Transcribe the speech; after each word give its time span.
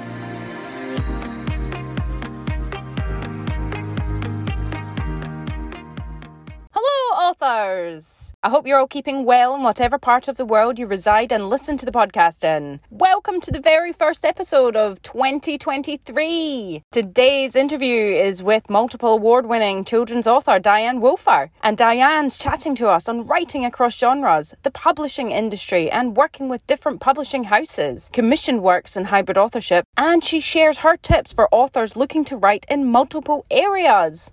Authors! 7.78 8.32
I 8.42 8.50
hope 8.50 8.66
you're 8.66 8.78
all 8.78 8.88
keeping 8.88 9.24
well 9.24 9.54
in 9.54 9.62
whatever 9.62 9.98
part 9.98 10.26
of 10.26 10.36
the 10.36 10.44
world 10.44 10.80
you 10.80 10.86
reside 10.86 11.30
and 11.30 11.48
listen 11.48 11.76
to 11.76 11.86
the 11.86 11.92
podcast 11.92 12.42
in. 12.42 12.80
Welcome 12.90 13.40
to 13.42 13.52
the 13.52 13.60
very 13.60 13.92
first 13.92 14.24
episode 14.24 14.74
of 14.74 15.00
2023. 15.02 16.82
Today's 16.90 17.54
interview 17.54 17.94
is 17.94 18.42
with 18.42 18.68
multiple 18.68 19.10
award 19.10 19.46
winning 19.46 19.84
children's 19.84 20.26
author 20.26 20.58
Dianne 20.58 21.00
Wolfer. 21.00 21.50
And 21.62 21.76
Dianne's 21.76 22.38
chatting 22.38 22.74
to 22.76 22.88
us 22.88 23.08
on 23.08 23.26
writing 23.26 23.64
across 23.64 23.96
genres, 23.96 24.54
the 24.64 24.72
publishing 24.72 25.30
industry, 25.30 25.88
and 25.88 26.16
working 26.16 26.48
with 26.48 26.66
different 26.66 27.00
publishing 27.00 27.44
houses, 27.44 28.10
commissioned 28.12 28.62
works 28.62 28.96
and 28.96 29.06
hybrid 29.06 29.38
authorship. 29.38 29.84
And 29.96 30.24
she 30.24 30.40
shares 30.40 30.78
her 30.78 30.96
tips 30.96 31.32
for 31.32 31.48
authors 31.52 31.94
looking 31.96 32.24
to 32.24 32.36
write 32.36 32.66
in 32.68 32.86
multiple 32.86 33.46
areas. 33.50 34.32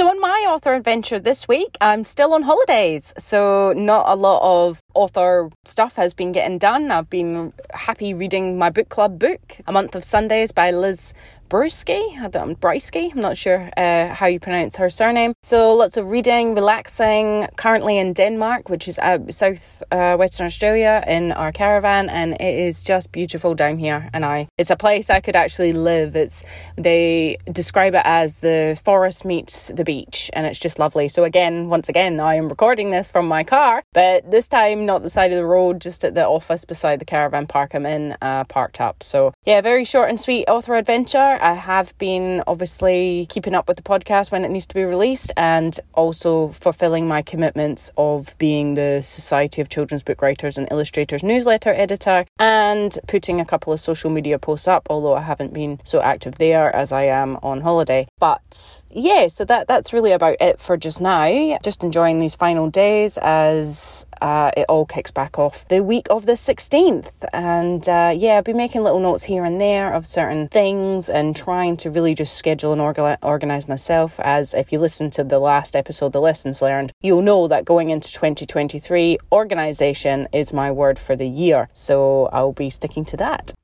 So, 0.00 0.08
on 0.08 0.18
my 0.18 0.46
author 0.48 0.72
adventure 0.72 1.20
this 1.20 1.46
week, 1.46 1.76
I'm 1.78 2.04
still 2.04 2.32
on 2.32 2.44
holidays. 2.44 3.12
So, 3.18 3.74
not 3.76 4.08
a 4.08 4.16
lot 4.16 4.40
of 4.40 4.80
author 4.94 5.50
stuff 5.66 5.96
has 5.96 6.14
been 6.14 6.32
getting 6.32 6.56
done. 6.56 6.90
I've 6.90 7.10
been 7.10 7.52
happy 7.74 8.14
reading 8.14 8.56
my 8.56 8.70
book 8.70 8.88
club 8.88 9.18
book, 9.18 9.58
A 9.66 9.72
Month 9.72 9.94
of 9.94 10.02
Sundays 10.02 10.52
by 10.52 10.70
Liz 10.70 11.12
Brusky, 11.50 12.16
I 12.16 12.28
don't, 12.28 12.60
Brysky, 12.60 13.12
I'm 13.12 13.20
not 13.20 13.36
sure 13.36 13.70
uh, 13.76 14.14
how 14.14 14.26
you 14.26 14.38
pronounce 14.38 14.76
her 14.76 14.88
surname. 14.88 15.34
So 15.42 15.74
lots 15.74 15.96
of 15.96 16.08
reading, 16.08 16.54
relaxing, 16.54 17.48
currently 17.56 17.98
in 17.98 18.12
Denmark, 18.12 18.68
which 18.68 18.86
is 18.86 19.00
uh, 19.00 19.18
south 19.30 19.82
uh, 19.90 20.14
Western 20.16 20.46
Australia 20.46 21.02
in 21.08 21.32
our 21.32 21.50
caravan 21.50 22.08
and 22.08 22.34
it 22.34 22.56
is 22.60 22.84
just 22.84 23.10
beautiful 23.10 23.56
down 23.56 23.78
here 23.78 24.08
and 24.12 24.24
I 24.24 24.46
it's 24.58 24.70
a 24.70 24.76
place 24.76 25.10
I 25.10 25.18
could 25.18 25.34
actually 25.34 25.72
live. 25.72 26.14
It's 26.14 26.44
they 26.76 27.36
describe 27.50 27.96
it 27.96 28.02
as 28.04 28.38
the 28.38 28.80
forest 28.84 29.24
meets 29.24 29.72
the 29.74 29.82
beach 29.82 30.30
and 30.32 30.46
it's 30.46 30.60
just 30.60 30.78
lovely. 30.78 31.08
So 31.08 31.24
again, 31.24 31.68
once 31.68 31.88
again, 31.88 32.20
I 32.20 32.36
am 32.36 32.48
recording 32.48 32.92
this 32.92 33.10
from 33.10 33.26
my 33.26 33.42
car, 33.42 33.82
but 33.92 34.30
this 34.30 34.46
time 34.46 34.86
not 34.86 35.02
the 35.02 35.10
side 35.10 35.32
of 35.32 35.36
the 35.36 35.46
road, 35.46 35.80
just 35.80 36.04
at 36.04 36.14
the 36.14 36.28
office 36.28 36.64
beside 36.64 37.00
the 37.00 37.04
caravan 37.04 37.48
park 37.48 37.74
I'm 37.74 37.86
in, 37.86 38.16
uh, 38.22 38.44
parked 38.44 38.80
up. 38.80 39.02
So 39.02 39.34
yeah, 39.44 39.60
very 39.60 39.84
short 39.84 40.10
and 40.10 40.20
sweet 40.20 40.44
author 40.46 40.76
adventure. 40.76 41.39
I 41.40 41.54
have 41.54 41.96
been 41.98 42.42
obviously 42.46 43.26
keeping 43.28 43.54
up 43.54 43.68
with 43.68 43.76
the 43.76 43.82
podcast 43.82 44.30
when 44.30 44.44
it 44.44 44.50
needs 44.50 44.66
to 44.68 44.74
be 44.74 44.84
released 44.84 45.32
and 45.36 45.78
also 45.94 46.48
fulfilling 46.48 47.08
my 47.08 47.22
commitments 47.22 47.90
of 47.96 48.36
being 48.38 48.74
the 48.74 49.00
Society 49.02 49.60
of 49.60 49.68
Children's 49.68 50.02
Book 50.02 50.22
Writers 50.22 50.58
and 50.58 50.68
Illustrators 50.70 51.22
newsletter 51.22 51.70
editor 51.72 52.26
and 52.38 52.98
putting 53.06 53.40
a 53.40 53.44
couple 53.44 53.72
of 53.72 53.80
social 53.80 54.10
media 54.10 54.38
posts 54.38 54.68
up, 54.68 54.86
although 54.90 55.14
I 55.14 55.22
haven't 55.22 55.52
been 55.52 55.80
so 55.84 56.00
active 56.00 56.36
there 56.36 56.74
as 56.74 56.92
I 56.92 57.04
am 57.04 57.36
on 57.42 57.60
holiday. 57.60 58.06
But 58.18 58.82
yeah, 58.90 59.28
so 59.28 59.44
that 59.44 59.68
that's 59.68 59.92
really 59.92 60.12
about 60.12 60.36
it 60.40 60.60
for 60.60 60.76
just 60.76 61.00
now. 61.00 61.58
Just 61.62 61.82
enjoying 61.84 62.18
these 62.18 62.34
final 62.34 62.70
days 62.70 63.18
as 63.18 64.06
uh, 64.20 64.50
it 64.56 64.66
all 64.68 64.86
kicks 64.86 65.10
back 65.10 65.38
off 65.38 65.66
the 65.68 65.82
week 65.82 66.06
of 66.10 66.26
the 66.26 66.32
16th. 66.32 67.10
And 67.32 67.88
uh, 67.88 68.12
yeah, 68.16 68.38
I've 68.38 68.44
been 68.44 68.56
making 68.56 68.82
little 68.82 69.00
notes 69.00 69.24
here 69.24 69.44
and 69.44 69.60
there 69.60 69.92
of 69.92 70.06
certain 70.06 70.48
things 70.48 71.08
and 71.08 71.34
trying 71.34 71.76
to 71.78 71.90
really 71.90 72.14
just 72.14 72.36
schedule 72.36 72.72
and 72.72 72.80
orga- 72.80 73.18
organize 73.22 73.68
myself. 73.68 74.18
As 74.20 74.54
if 74.54 74.72
you 74.72 74.78
listen 74.78 75.10
to 75.10 75.24
the 75.24 75.38
last 75.38 75.74
episode, 75.74 76.12
The 76.12 76.20
Lessons 76.20 76.62
Learned, 76.62 76.92
you'll 77.00 77.22
know 77.22 77.48
that 77.48 77.64
going 77.64 77.90
into 77.90 78.12
2023, 78.12 79.18
organization 79.32 80.28
is 80.32 80.52
my 80.52 80.70
word 80.70 80.98
for 80.98 81.16
the 81.16 81.28
year. 81.28 81.68
So 81.72 82.26
I'll 82.32 82.52
be 82.52 82.70
sticking 82.70 83.04
to 83.06 83.16
that. 83.18 83.54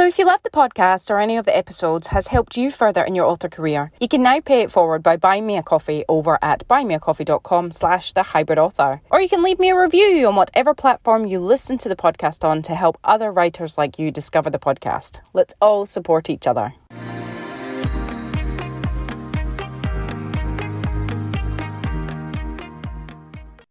So, 0.00 0.06
if 0.06 0.18
you 0.18 0.24
love 0.24 0.42
the 0.42 0.48
podcast 0.48 1.10
or 1.10 1.18
any 1.18 1.36
of 1.36 1.44
the 1.44 1.54
episodes 1.54 2.06
has 2.06 2.28
helped 2.28 2.56
you 2.56 2.70
further 2.70 3.04
in 3.04 3.14
your 3.14 3.26
author 3.26 3.50
career, 3.50 3.92
you 4.00 4.08
can 4.08 4.22
now 4.22 4.40
pay 4.40 4.62
it 4.62 4.72
forward 4.72 5.02
by 5.02 5.18
buying 5.18 5.46
me 5.46 5.58
a 5.58 5.62
coffee 5.62 6.06
over 6.08 6.38
at 6.40 6.66
buymeacoffee.com 6.68 7.70
slash 7.72 8.14
the 8.14 8.22
hybrid 8.22 8.58
author. 8.58 9.02
Or 9.10 9.20
you 9.20 9.28
can 9.28 9.42
leave 9.42 9.58
me 9.58 9.68
a 9.68 9.78
review 9.78 10.26
on 10.26 10.36
whatever 10.36 10.72
platform 10.72 11.26
you 11.26 11.38
listen 11.38 11.76
to 11.76 11.90
the 11.90 11.96
podcast 11.96 12.44
on 12.44 12.62
to 12.62 12.74
help 12.74 12.96
other 13.04 13.30
writers 13.30 13.76
like 13.76 13.98
you 13.98 14.10
discover 14.10 14.48
the 14.48 14.58
podcast. 14.58 15.20
Let's 15.34 15.52
all 15.60 15.84
support 15.84 16.30
each 16.30 16.46
other. 16.46 16.72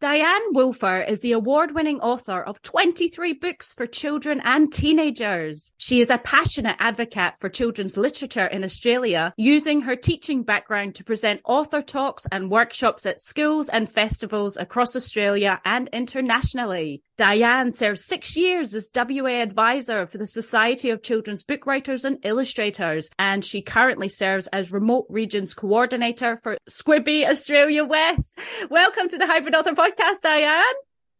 Dianne 0.09 0.53
Wolfer 0.53 1.01
is 1.07 1.19
the 1.19 1.33
award 1.33 1.75
winning 1.75 1.99
author 1.99 2.41
of 2.41 2.63
23 2.63 3.33
books 3.33 3.75
for 3.75 3.85
children 3.85 4.41
and 4.43 4.73
teenagers. 4.73 5.75
She 5.77 6.01
is 6.01 6.09
a 6.09 6.17
passionate 6.17 6.77
advocate 6.79 7.37
for 7.37 7.47
children's 7.47 7.95
literature 7.95 8.47
in 8.47 8.63
Australia, 8.63 9.35
using 9.37 9.81
her 9.81 9.95
teaching 9.95 10.41
background 10.41 10.95
to 10.95 11.03
present 11.03 11.41
author 11.45 11.83
talks 11.83 12.25
and 12.31 12.49
workshops 12.49 13.05
at 13.05 13.19
schools 13.19 13.69
and 13.69 13.87
festivals 13.87 14.57
across 14.57 14.95
Australia 14.95 15.61
and 15.63 15.87
internationally. 15.93 17.03
Dianne 17.19 17.73
served 17.73 17.99
six 17.99 18.37
years 18.37 18.73
as 18.73 18.89
WA 18.95 19.41
advisor 19.41 20.05
for 20.05 20.17
the 20.17 20.25
Society 20.25 20.89
of 20.89 21.03
Children's 21.03 21.43
Book 21.43 21.65
Writers 21.65 22.05
and 22.05 22.17
Illustrators, 22.23 23.09
and 23.19 23.43
she 23.43 23.61
currently 23.61 24.07
serves 24.07 24.47
as 24.47 24.71
remote 24.71 25.05
regions 25.09 25.53
coordinator 25.53 26.37
for 26.37 26.57
SCBWI 26.69 27.27
Australia 27.29 27.83
West. 27.83 28.39
Welcome 28.69 29.09
to 29.09 29.17
the 29.17 29.27
Hybrid 29.27 29.53
Author 29.53 29.73
Podcast, 29.73 30.21
Diane. 30.23 30.63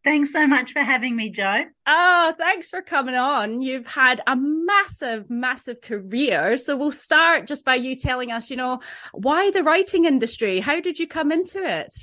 Thanks 0.06 0.32
so 0.32 0.48
much 0.48 0.72
for 0.72 0.82
having 0.82 1.18
me, 1.18 1.32
Jo. 1.32 1.64
Oh, 1.86 2.34
thanks 2.38 2.70
for 2.70 2.82
coming 2.82 3.16
on. 3.16 3.62
You've 3.62 3.88
had 3.88 4.22
a 4.26 4.38
massive, 4.38 5.30
massive 5.30 5.82
career. 5.82 6.58
So 6.58 6.78
we'll 6.78 6.94
start 6.94 7.46
just 7.46 7.66
by 7.66 7.76
you 7.76 7.98
telling 7.98 8.32
us, 8.32 8.50
you 8.50 8.56
know, 8.56 8.80
why 9.12 9.52
the 9.52 9.64
writing 9.64 10.06
industry? 10.06 10.62
How 10.62 10.80
did 10.80 10.98
you 10.98 11.08
come 11.08 11.34
into 11.34 11.62
it? 11.62 11.94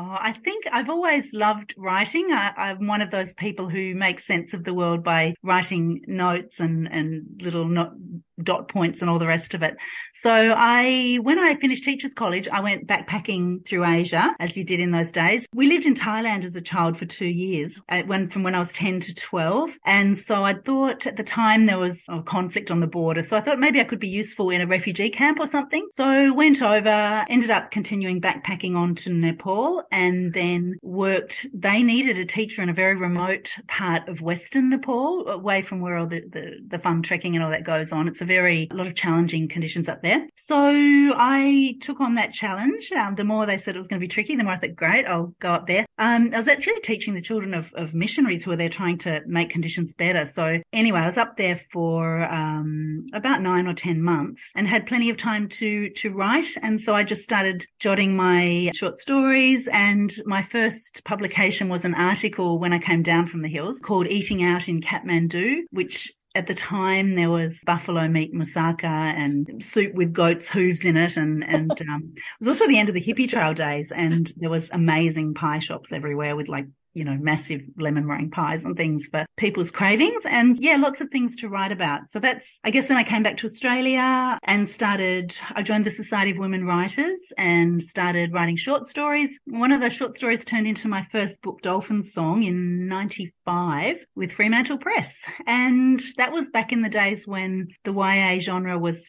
Oh, 0.00 0.16
I 0.20 0.32
think 0.44 0.64
I've 0.70 0.88
always 0.88 1.32
loved 1.32 1.74
writing. 1.76 2.30
I, 2.30 2.70
am 2.70 2.86
one 2.86 3.02
of 3.02 3.10
those 3.10 3.34
people 3.34 3.68
who 3.68 3.96
make 3.96 4.20
sense 4.20 4.54
of 4.54 4.62
the 4.62 4.72
world 4.72 5.02
by 5.02 5.34
writing 5.42 6.02
notes 6.06 6.60
and, 6.60 6.86
and 6.86 7.24
little 7.42 7.64
not, 7.64 7.94
dot 8.42 8.68
points 8.68 9.00
and 9.00 9.10
all 9.10 9.18
the 9.18 9.26
rest 9.26 9.54
of 9.54 9.62
it. 9.62 9.76
So 10.22 10.30
I, 10.30 11.18
when 11.22 11.38
I 11.38 11.54
finished 11.56 11.84
teachers 11.84 12.12
college, 12.12 12.48
I 12.48 12.60
went 12.60 12.86
backpacking 12.86 13.66
through 13.66 13.84
Asia 13.84 14.34
as 14.40 14.56
you 14.56 14.64
did 14.64 14.80
in 14.80 14.90
those 14.90 15.10
days. 15.10 15.44
We 15.54 15.68
lived 15.68 15.86
in 15.86 15.94
Thailand 15.94 16.44
as 16.44 16.54
a 16.54 16.60
child 16.60 16.98
for 16.98 17.06
two 17.06 17.26
years 17.26 17.72
uh, 17.88 18.02
when, 18.02 18.28
from 18.30 18.42
when 18.42 18.54
I 18.54 18.60
was 18.60 18.72
10 18.72 19.00
to 19.00 19.14
12. 19.14 19.70
And 19.84 20.18
so 20.18 20.44
I 20.44 20.54
thought 20.54 21.06
at 21.06 21.16
the 21.16 21.22
time 21.22 21.66
there 21.66 21.78
was 21.78 21.98
a 22.08 22.22
conflict 22.22 22.70
on 22.70 22.80
the 22.80 22.86
border. 22.86 23.22
So 23.22 23.36
I 23.36 23.40
thought 23.40 23.58
maybe 23.58 23.80
I 23.80 23.84
could 23.84 24.00
be 24.00 24.08
useful 24.08 24.50
in 24.50 24.60
a 24.60 24.66
refugee 24.66 25.10
camp 25.10 25.38
or 25.40 25.46
something. 25.46 25.86
So 25.92 26.32
went 26.32 26.62
over, 26.62 27.24
ended 27.28 27.50
up 27.50 27.70
continuing 27.70 28.20
backpacking 28.20 28.74
on 28.74 28.94
to 28.96 29.10
Nepal 29.10 29.84
and 29.92 30.32
then 30.32 30.78
worked. 30.82 31.46
They 31.54 31.82
needed 31.82 32.18
a 32.18 32.24
teacher 32.24 32.62
in 32.62 32.68
a 32.68 32.74
very 32.74 32.96
remote 32.96 33.50
part 33.68 34.08
of 34.08 34.20
Western 34.20 34.70
Nepal, 34.70 35.28
away 35.28 35.62
from 35.62 35.80
where 35.80 35.96
all 35.96 36.06
the, 36.06 36.20
the, 36.20 36.56
the 36.66 36.78
fun 36.78 37.02
trekking 37.02 37.34
and 37.34 37.44
all 37.44 37.50
that 37.50 37.64
goes 37.64 37.92
on. 37.92 38.08
It's 38.08 38.20
a 38.20 38.24
very, 38.28 38.68
a 38.70 38.74
lot 38.74 38.86
of 38.86 38.94
challenging 38.94 39.48
conditions 39.48 39.88
up 39.88 40.02
there. 40.02 40.26
So 40.36 40.56
I 40.56 41.74
took 41.80 42.00
on 42.00 42.14
that 42.16 42.32
challenge. 42.32 42.90
Um, 42.92 43.14
the 43.16 43.24
more 43.24 43.46
they 43.46 43.58
said 43.58 43.74
it 43.74 43.78
was 43.78 43.88
going 43.88 44.00
to 44.00 44.06
be 44.06 44.12
tricky, 44.12 44.36
the 44.36 44.44
more 44.44 44.52
I 44.52 44.58
thought, 44.58 44.76
great, 44.76 45.06
I'll 45.06 45.34
go 45.40 45.52
up 45.52 45.66
there. 45.66 45.86
Um, 45.98 46.30
I 46.34 46.38
was 46.38 46.48
actually 46.48 46.80
teaching 46.82 47.14
the 47.14 47.20
children 47.20 47.54
of, 47.54 47.66
of 47.74 47.94
missionaries 47.94 48.44
who 48.44 48.50
were 48.50 48.56
there 48.56 48.68
trying 48.68 48.98
to 48.98 49.20
make 49.26 49.50
conditions 49.50 49.94
better. 49.94 50.30
So 50.34 50.60
anyway, 50.72 51.00
I 51.00 51.06
was 51.06 51.18
up 51.18 51.36
there 51.36 51.60
for 51.72 52.22
um, 52.24 53.06
about 53.14 53.42
nine 53.42 53.66
or 53.66 53.74
ten 53.74 54.02
months 54.02 54.42
and 54.54 54.68
had 54.68 54.86
plenty 54.86 55.10
of 55.10 55.16
time 55.16 55.48
to 55.48 55.90
to 55.90 56.10
write. 56.10 56.48
And 56.62 56.80
so 56.80 56.94
I 56.94 57.04
just 57.04 57.22
started 57.22 57.66
jotting 57.78 58.14
my 58.14 58.70
short 58.74 58.98
stories. 58.98 59.66
And 59.72 60.12
my 60.26 60.42
first 60.42 61.02
publication 61.04 61.68
was 61.68 61.84
an 61.84 61.94
article 61.94 62.58
when 62.58 62.72
I 62.72 62.78
came 62.78 63.02
down 63.02 63.28
from 63.28 63.42
the 63.42 63.48
hills 63.48 63.78
called 63.82 64.06
"Eating 64.06 64.44
Out 64.44 64.68
in 64.68 64.80
Kathmandu," 64.80 65.62
which 65.70 66.12
at 66.38 66.46
the 66.46 66.54
time 66.54 67.16
there 67.16 67.30
was 67.30 67.58
buffalo 67.66 68.06
meat 68.06 68.32
moussaka 68.32 68.84
and 68.84 69.64
soup 69.72 69.92
with 69.92 70.12
goat's 70.12 70.46
hooves 70.46 70.82
in 70.82 70.96
it 70.96 71.16
and 71.16 71.42
and 71.42 71.72
um, 71.90 72.14
it 72.14 72.22
was 72.38 72.48
also 72.48 72.68
the 72.68 72.78
end 72.78 72.88
of 72.88 72.94
the 72.94 73.02
hippie 73.02 73.28
trail 73.28 73.52
days 73.52 73.90
and 73.94 74.32
there 74.36 74.48
was 74.48 74.68
amazing 74.70 75.34
pie 75.34 75.58
shops 75.58 75.90
everywhere 75.90 76.36
with 76.36 76.46
like 76.48 76.66
you 76.94 77.04
know, 77.04 77.16
massive 77.20 77.60
lemon 77.78 78.06
meringue 78.06 78.30
pies 78.30 78.64
and 78.64 78.76
things 78.76 79.06
for 79.10 79.26
people's 79.36 79.70
cravings. 79.70 80.22
And 80.24 80.58
yeah, 80.60 80.76
lots 80.76 81.00
of 81.00 81.10
things 81.10 81.36
to 81.36 81.48
write 81.48 81.72
about. 81.72 82.00
So 82.12 82.18
that's, 82.18 82.46
I 82.64 82.70
guess 82.70 82.88
then 82.88 82.96
I 82.96 83.04
came 83.04 83.22
back 83.22 83.36
to 83.38 83.46
Australia 83.46 84.38
and 84.42 84.68
started, 84.68 85.36
I 85.54 85.62
joined 85.62 85.86
the 85.86 85.90
Society 85.90 86.32
of 86.32 86.38
Women 86.38 86.64
Writers 86.64 87.20
and 87.36 87.82
started 87.82 88.32
writing 88.32 88.56
short 88.56 88.88
stories. 88.88 89.30
One 89.46 89.72
of 89.72 89.80
those 89.80 89.92
short 89.92 90.16
stories 90.16 90.44
turned 90.44 90.66
into 90.66 90.88
my 90.88 91.06
first 91.12 91.40
book, 91.42 91.60
Dolphin 91.62 92.02
Song, 92.02 92.42
in 92.42 92.88
95 92.88 93.96
with 94.14 94.32
Fremantle 94.32 94.78
Press. 94.78 95.12
And 95.46 96.02
that 96.16 96.32
was 96.32 96.48
back 96.50 96.72
in 96.72 96.82
the 96.82 96.88
days 96.88 97.26
when 97.26 97.68
the 97.84 97.92
YA 97.92 98.38
genre 98.40 98.78
was 98.78 99.04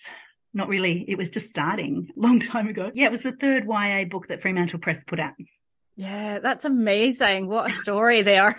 not 0.54 0.68
really, 0.68 1.06
it 1.08 1.18
was 1.18 1.30
just 1.30 1.50
starting 1.50 2.08
a 2.16 2.20
long 2.20 2.40
time 2.40 2.68
ago. 2.68 2.92
Yeah, 2.94 3.06
it 3.06 3.12
was 3.12 3.24
the 3.24 3.34
third 3.34 3.66
YA 3.68 4.06
book 4.06 4.28
that 4.28 4.42
Fremantle 4.42 4.80
Press 4.80 5.04
put 5.08 5.20
out. 5.20 5.34
Yeah, 6.00 6.40
that's 6.40 6.64
amazing. 6.64 7.50
What 7.50 7.72
a 7.72 7.74
story 7.74 8.22
there. 8.22 8.56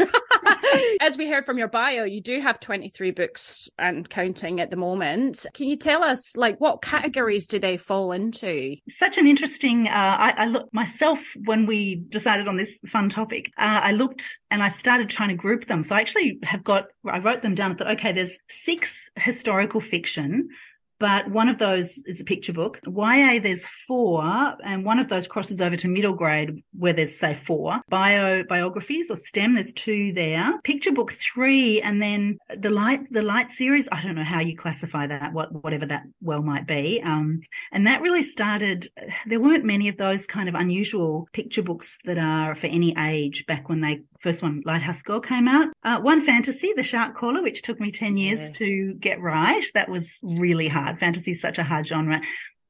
As 1.01 1.17
we 1.17 1.27
heard 1.27 1.47
from 1.47 1.57
your 1.57 1.69
bio, 1.69 2.05
you 2.05 2.21
do 2.21 2.39
have 2.39 2.61
23 2.61 3.13
books 3.13 3.67
and 3.79 4.07
counting 4.11 4.61
at 4.61 4.69
the 4.69 4.77
moment. 4.77 5.47
Can 5.55 5.67
you 5.67 5.77
tell 5.77 6.05
us, 6.05 6.37
like, 6.37 6.61
what 6.61 6.83
categories 6.83 7.47
do 7.47 7.59
they 7.59 7.79
fall 7.79 8.13
into? 8.13 8.77
Such 8.91 9.17
an 9.17 9.27
interesting, 9.27 9.89
uh, 9.89 9.91
I, 9.91 10.35
I 10.37 10.45
looked 10.49 10.75
myself 10.75 11.19
when 11.47 11.65
we 11.65 12.05
decided 12.11 12.47
on 12.47 12.59
this 12.59 12.69
fun 12.93 13.09
topic, 13.09 13.47
uh, 13.57 13.81
I 13.85 13.93
looked 13.93 14.37
and 14.51 14.63
I 14.63 14.69
started 14.73 15.09
trying 15.09 15.31
to 15.31 15.35
group 15.35 15.67
them. 15.67 15.83
So 15.83 15.95
I 15.95 16.01
actually 16.03 16.41
have 16.43 16.63
got, 16.63 16.89
I 17.11 17.21
wrote 17.21 17.41
them 17.41 17.55
down 17.55 17.75
thought, 17.75 17.93
okay, 17.93 18.13
there's 18.13 18.37
six 18.51 18.93
historical 19.17 19.81
fiction, 19.81 20.51
but 21.00 21.31
one 21.31 21.49
of 21.49 21.58
those 21.58 21.99
is 22.06 22.20
a 22.20 22.25
picture 22.25 22.52
book. 22.52 22.79
YA, 22.87 23.41
there's 23.43 23.64
four, 23.88 24.23
and 24.62 24.85
one 24.85 24.99
of 24.99 25.08
those 25.08 25.26
crosses 25.26 25.61
over 25.61 25.76
to 25.76 25.88
middle 25.88 26.12
grade 26.12 26.62
where 26.79 26.93
there's, 26.93 27.19
say, 27.19 27.41
four. 27.47 27.81
Bio, 27.88 28.44
biographies 28.44 29.11
or 29.11 29.17
STEM, 29.17 29.55
there's 29.55 29.73
two 29.73 30.12
there. 30.12 30.61
Picture 30.62 30.93
book, 30.93 31.14
three, 31.14 31.81
and 31.81 32.02
then 32.02 32.38
the 32.55 32.69
light, 32.69 33.11
the 33.11 33.23
light 33.23 33.50
series, 33.56 33.88
I 33.91 34.02
don't 34.02 34.14
know 34.14 34.25
how 34.25 34.41
you 34.41 34.56
classify 34.56 35.06
that, 35.06 35.32
what, 35.32 35.64
whatever 35.64 35.87
that 35.87 36.02
well 36.20 36.43
might 36.43 36.67
be. 36.67 37.00
Um, 37.02 37.41
and 37.73 37.87
that 37.87 38.02
really 38.02 38.23
started, 38.23 38.91
there 39.26 39.41
weren't 39.41 39.64
many 39.64 39.88
of 39.88 39.97
those 39.97 40.26
kind 40.26 40.50
of 40.50 40.55
unusual 40.55 41.29
picture 41.32 41.62
books 41.62 41.88
that 42.05 42.19
are 42.19 42.55
for 42.55 42.67
any 42.67 42.94
age 42.99 43.47
back 43.47 43.70
when 43.70 43.81
they 43.81 44.02
first 44.20 44.43
one, 44.43 44.62
Lighthouse 44.64 45.02
Girl, 45.02 45.20
came 45.20 45.49
out. 45.49 45.69
Uh, 45.82 45.99
one 45.99 46.25
fantasy, 46.25 46.73
The 46.76 46.82
Shark 46.82 47.17
Caller, 47.17 47.43
which 47.43 47.62
took 47.62 47.81
me 47.81 47.91
10 47.91 48.17
years 48.17 48.41
yeah. 48.41 48.50
to 48.58 48.94
get 48.94 49.20
right. 49.20 49.64
That 49.75 49.88
was 49.88 50.06
really 50.23 50.69
hard. 50.69 50.90
Fantasy 50.99 51.33
is 51.33 51.41
such 51.41 51.59
a 51.59 51.65
hard 51.65 51.87
genre. 51.87 52.21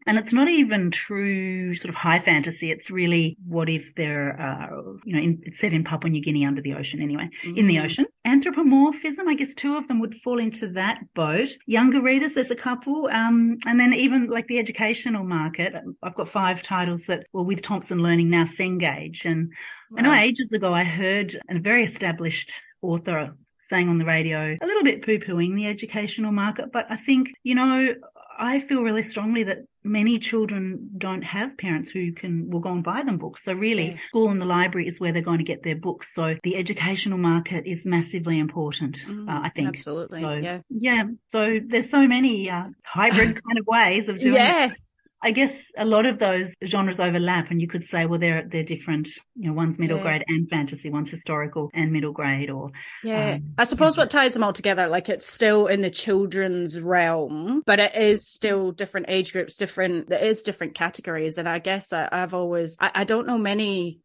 And 0.07 0.19
it's 0.19 0.33
not 0.33 0.49
even 0.49 0.91
true 0.91 1.75
sort 1.75 1.91
of 1.91 1.95
high 1.95 2.21
fantasy. 2.21 2.71
It's 2.71 2.91
really 2.91 3.37
what 3.47 3.69
if 3.69 3.85
there 3.97 4.35
are, 4.41 4.97
you 5.05 5.15
know, 5.15 5.23
in, 5.23 5.43
it's 5.43 5.61
set 5.61 5.75
in 5.75 5.85
Papua 5.85 6.11
New 6.11 6.23
Guinea 6.23 6.47
under 6.47 6.63
the 6.63 6.73
ocean 6.73 7.03
anyway, 7.03 7.29
mm-hmm. 7.45 7.59
in 7.59 7.67
the 7.67 7.77
mm-hmm. 7.77 7.85
ocean. 7.85 8.07
Anthropomorphism, 8.25 9.29
I 9.29 9.35
guess 9.35 9.53
two 9.55 9.77
of 9.77 9.87
them 9.89 10.01
would 10.01 10.15
fall 10.25 10.39
into 10.39 10.69
that 10.73 11.01
boat. 11.15 11.51
Younger 11.67 12.01
readers, 12.01 12.33
there's 12.35 12.51
a 12.51 12.57
couple. 12.57 13.09
Um, 13.13 13.59
and 13.67 13.79
then 13.79 13.93
even 13.93 14.29
like 14.29 14.47
the 14.47 14.59
educational 14.59 15.25
market, 15.25 15.75
I've 16.03 16.15
got 16.15 16.31
five 16.31 16.63
titles 16.63 17.05
that 17.07 17.27
were 17.35 17.43
with 17.43 17.61
Thomson 17.61 17.99
Learning 17.99 18.31
now 18.31 18.45
Cengage. 18.45 19.27
And 19.27 19.51
wow. 19.91 19.99
I 19.99 20.03
know 20.03 20.15
ages 20.15 20.51
ago 20.51 20.73
I 20.73 20.85
heard 20.85 21.39
a 21.51 21.59
very 21.59 21.85
established 21.85 22.53
author 22.81 23.37
saying 23.71 23.89
on 23.89 23.99
the 23.99 24.05
radio, 24.05 24.57
a 24.61 24.67
little 24.67 24.83
bit 24.83 25.05
poo 25.05 25.19
pooing 25.19 25.55
the 25.55 25.67
educational 25.67 26.33
market. 26.33 26.67
But 26.73 26.87
I 26.91 26.97
think, 26.97 27.29
you 27.43 27.55
know, 27.55 27.95
I 28.39 28.61
feel 28.61 28.83
really 28.83 29.03
strongly 29.03 29.45
that 29.45 29.59
many 29.85 30.19
children 30.19 30.91
don't 30.97 31.23
have 31.23 31.57
parents 31.57 31.91
who 31.91 32.13
can 32.13 32.51
will 32.51 32.61
go 32.61 32.73
and 32.73 32.83
buy 32.83 33.03
them 33.03 33.19
books. 33.19 33.45
So 33.45 33.53
really, 33.53 33.91
yeah. 33.91 33.97
school 34.09 34.31
and 34.31 34.41
the 34.41 34.47
library 34.47 34.89
is 34.89 34.99
where 34.99 35.13
they're 35.13 35.23
going 35.23 35.39
to 35.39 35.45
get 35.45 35.63
their 35.63 35.77
books. 35.77 36.15
So 36.15 36.37
the 36.43 36.57
educational 36.57 37.19
market 37.19 37.65
is 37.67 37.85
massively 37.85 38.39
important. 38.39 38.99
Mm, 39.07 39.29
uh, 39.29 39.41
I 39.43 39.51
think 39.51 39.69
absolutely. 39.69 40.23
So, 40.23 40.33
yeah, 40.33 40.61
yeah. 40.71 41.05
So 41.29 41.59
there's 41.67 41.91
so 41.91 42.07
many 42.07 42.51
uh, 42.51 42.65
hybrid 42.83 43.43
kind 43.47 43.59
of 43.59 43.67
ways 43.67 44.09
of 44.09 44.21
doing. 44.21 44.35
Yeah. 44.35 44.67
It. 44.67 44.73
I 45.23 45.33
guess 45.33 45.55
a 45.77 45.85
lot 45.85 46.07
of 46.07 46.19
those 46.19 46.55
genres 46.65 46.99
overlap, 46.99 47.51
and 47.51 47.61
you 47.61 47.69
could 47.69 47.85
say, 47.85 48.07
well, 48.07 48.19
they're 48.19 48.47
they're 48.51 48.63
different. 48.63 49.09
You 49.37 49.49
know, 49.49 49.53
one's 49.53 49.79
middle 49.79 49.99
yeah. 49.99 50.03
grade 50.03 50.25
and 50.29 50.49
fantasy, 50.49 50.89
one's 50.89 51.11
historical 51.11 51.71
and 51.75 51.93
middle 51.93 52.13
grade, 52.13 52.51
or 52.51 52.71
yeah. 53.05 53.35
Um, 53.35 53.55
I 53.59 53.65
suppose 53.65 53.97
what 53.97 54.11
ties 54.11 54.35
them 54.35 54.43
all 54.43 54.53
together, 54.53 54.89
like 54.89 55.09
it's 55.09 55.27
still 55.27 55.67
in 55.67 55.83
the 55.83 55.91
children's 55.91 56.81
realm, 56.81 57.63
but 57.67 57.79
it 57.79 57.95
is 57.95 58.27
still 58.27 58.73
different 58.73 59.07
age 59.11 59.33
groups, 59.33 59.57
different. 59.57 60.09
There 60.09 60.25
is 60.25 60.43
different 60.43 60.75
categories, 60.75 61.37
and 61.37 61.49
I 61.49 61.59
guess 61.59 61.93
I, 61.93 62.09
have 62.11 62.33
always 62.33 62.77
I, 62.81 62.91
I 62.95 63.05
don't 63.05 63.27
know 63.27 63.39
many 63.39 64.01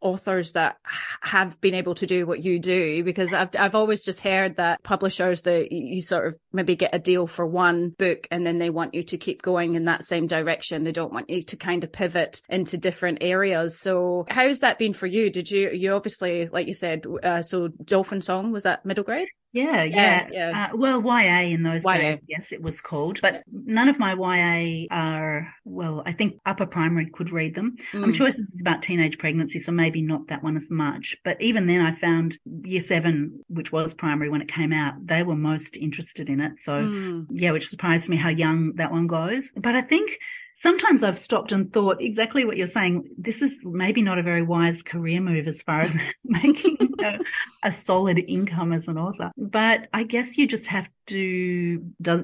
authors 0.00 0.52
that 0.52 0.76
have 1.20 1.60
been 1.60 1.74
able 1.74 1.94
to 1.94 2.06
do 2.06 2.26
what 2.26 2.44
you 2.44 2.58
do 2.58 3.04
because 3.04 3.32
I've 3.32 3.50
I've 3.58 3.74
always 3.74 4.04
just 4.04 4.20
heard 4.20 4.56
that 4.56 4.82
publishers 4.82 5.42
that 5.42 5.72
you 5.72 6.02
sort 6.02 6.26
of 6.26 6.36
maybe 6.52 6.76
get 6.76 6.94
a 6.94 6.98
deal 6.98 7.26
for 7.26 7.46
one 7.46 7.90
book 7.90 8.26
and 8.30 8.46
then 8.46 8.58
they 8.58 8.70
want 8.70 8.94
you 8.94 9.02
to 9.04 9.18
keep 9.18 9.42
going 9.42 9.74
in 9.74 9.84
that 9.84 10.04
same 10.04 10.26
direction. 10.26 10.84
They 10.84 10.92
don't 10.92 11.12
want 11.12 11.30
you 11.30 11.42
to 11.42 11.56
kind 11.56 11.84
of 11.84 11.92
pivot 11.92 12.40
into 12.48 12.76
different 12.76 13.18
areas. 13.20 13.78
So 13.78 14.26
how's 14.28 14.60
that 14.60 14.78
been 14.78 14.92
for 14.92 15.06
you? 15.06 15.30
Did 15.30 15.50
you 15.50 15.70
you 15.70 15.92
obviously 15.92 16.48
like 16.48 16.66
you 16.66 16.74
said 16.74 17.04
uh, 17.22 17.42
so 17.42 17.68
Dolphin 17.68 18.20
Song 18.20 18.52
was 18.52 18.64
that 18.64 18.84
middle 18.84 19.04
grade 19.04 19.28
yeah, 19.52 19.82
yeah. 19.82 20.28
yeah, 20.30 20.50
yeah. 20.50 20.68
Uh, 20.72 20.76
well, 20.76 21.02
YA 21.02 21.40
in 21.40 21.62
those 21.62 21.82
YA. 21.82 21.96
days, 21.96 22.18
yes, 22.28 22.46
it 22.52 22.62
was 22.62 22.80
called. 22.80 23.20
But 23.20 23.42
none 23.50 23.88
of 23.88 23.98
my 23.98 24.14
YA 24.14 24.86
are, 24.90 25.52
well, 25.64 26.02
I 26.06 26.12
think 26.12 26.40
upper 26.46 26.66
primary 26.66 27.10
could 27.10 27.32
read 27.32 27.54
them. 27.54 27.76
Mm. 27.92 28.04
I'm 28.04 28.12
sure 28.12 28.26
this 28.26 28.38
is 28.38 28.48
about 28.60 28.82
teenage 28.82 29.18
pregnancy, 29.18 29.58
so 29.58 29.72
maybe 29.72 30.02
not 30.02 30.28
that 30.28 30.42
one 30.42 30.56
as 30.56 30.70
much. 30.70 31.16
But 31.24 31.40
even 31.40 31.66
then, 31.66 31.80
I 31.80 31.98
found 31.98 32.38
year 32.62 32.82
seven, 32.82 33.44
which 33.48 33.72
was 33.72 33.94
primary 33.94 34.28
when 34.28 34.42
it 34.42 34.52
came 34.52 34.72
out, 34.72 34.94
they 35.04 35.22
were 35.22 35.36
most 35.36 35.76
interested 35.76 36.28
in 36.28 36.40
it. 36.40 36.52
So, 36.64 36.72
mm. 36.72 37.26
yeah, 37.30 37.50
which 37.50 37.68
surprised 37.68 38.08
me 38.08 38.16
how 38.16 38.30
young 38.30 38.74
that 38.76 38.92
one 38.92 39.06
goes. 39.06 39.50
But 39.56 39.74
I 39.74 39.82
think 39.82 40.12
sometimes 40.62 41.02
I've 41.02 41.18
stopped 41.18 41.52
and 41.52 41.72
thought 41.72 42.00
exactly 42.00 42.44
what 42.44 42.56
you're 42.56 42.66
saying. 42.66 43.08
This 43.16 43.42
is 43.42 43.52
maybe 43.62 44.02
not 44.02 44.18
a 44.18 44.22
very 44.22 44.42
wise 44.42 44.82
career 44.82 45.20
move 45.20 45.48
as 45.48 45.62
far 45.62 45.82
as 45.82 45.92
making 46.24 46.76
a, 47.00 47.18
a, 47.64 47.72
solid 47.72 48.18
income 48.18 48.72
as 48.72 48.88
an 48.88 48.98
author. 48.98 49.30
But 49.36 49.88
I 49.92 50.04
guess 50.04 50.36
you 50.36 50.46
just 50.46 50.66
have 50.66 50.86
do, 51.06 51.78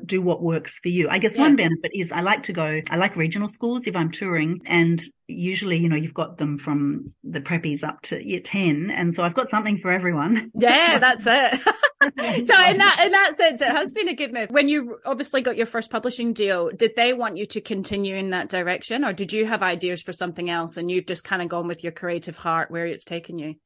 do 0.04 0.22
what 0.22 0.42
works 0.42 0.72
for 0.82 0.88
you. 0.88 1.08
I 1.08 1.18
guess 1.18 1.34
yeah. 1.34 1.42
one 1.42 1.56
benefit 1.56 1.90
is 1.94 2.12
I 2.12 2.20
like 2.20 2.44
to 2.44 2.52
go, 2.52 2.80
I 2.88 2.96
like 2.96 3.16
regional 3.16 3.48
schools 3.48 3.82
if 3.86 3.96
I'm 3.96 4.12
touring 4.12 4.60
and 4.66 5.02
usually, 5.26 5.76
you 5.78 5.88
know, 5.88 5.96
you've 5.96 6.14
got 6.14 6.38
them 6.38 6.58
from 6.58 7.12
the 7.24 7.40
preppies 7.40 7.82
up 7.82 8.02
to 8.02 8.24
year 8.24 8.40
10. 8.40 8.90
And 8.90 9.14
so 9.14 9.22
I've 9.22 9.34
got 9.34 9.50
something 9.50 9.78
for 9.78 9.90
everyone. 9.90 10.50
Yeah, 10.54 10.98
that's 10.98 11.26
it. 11.26 11.60
so 11.64 11.68
in 12.68 12.78
that, 12.78 13.02
in 13.04 13.12
that 13.12 13.32
sense, 13.34 13.60
it 13.60 13.68
has 13.68 13.92
been 13.92 14.08
a 14.08 14.14
good 14.14 14.32
move. 14.32 14.50
When 14.50 14.68
you 14.68 14.98
obviously 15.04 15.42
got 15.42 15.56
your 15.56 15.66
first 15.66 15.90
publishing 15.90 16.32
deal, 16.32 16.70
did 16.70 16.92
they 16.96 17.12
want 17.12 17.36
you 17.36 17.46
to 17.46 17.60
continue 17.60 18.14
in 18.14 18.30
that 18.30 18.48
direction 18.48 19.04
or 19.04 19.12
did 19.12 19.32
you 19.32 19.46
have 19.46 19.62
ideas 19.62 20.02
for 20.02 20.12
something 20.12 20.48
else 20.48 20.76
and 20.76 20.90
you've 20.90 21.06
just 21.06 21.24
kind 21.24 21.42
of 21.42 21.48
gone 21.48 21.66
with 21.66 21.82
your 21.82 21.92
creative 21.92 22.36
heart 22.36 22.70
where 22.70 22.86
it's 22.86 23.04
taken 23.04 23.38
you? 23.38 23.56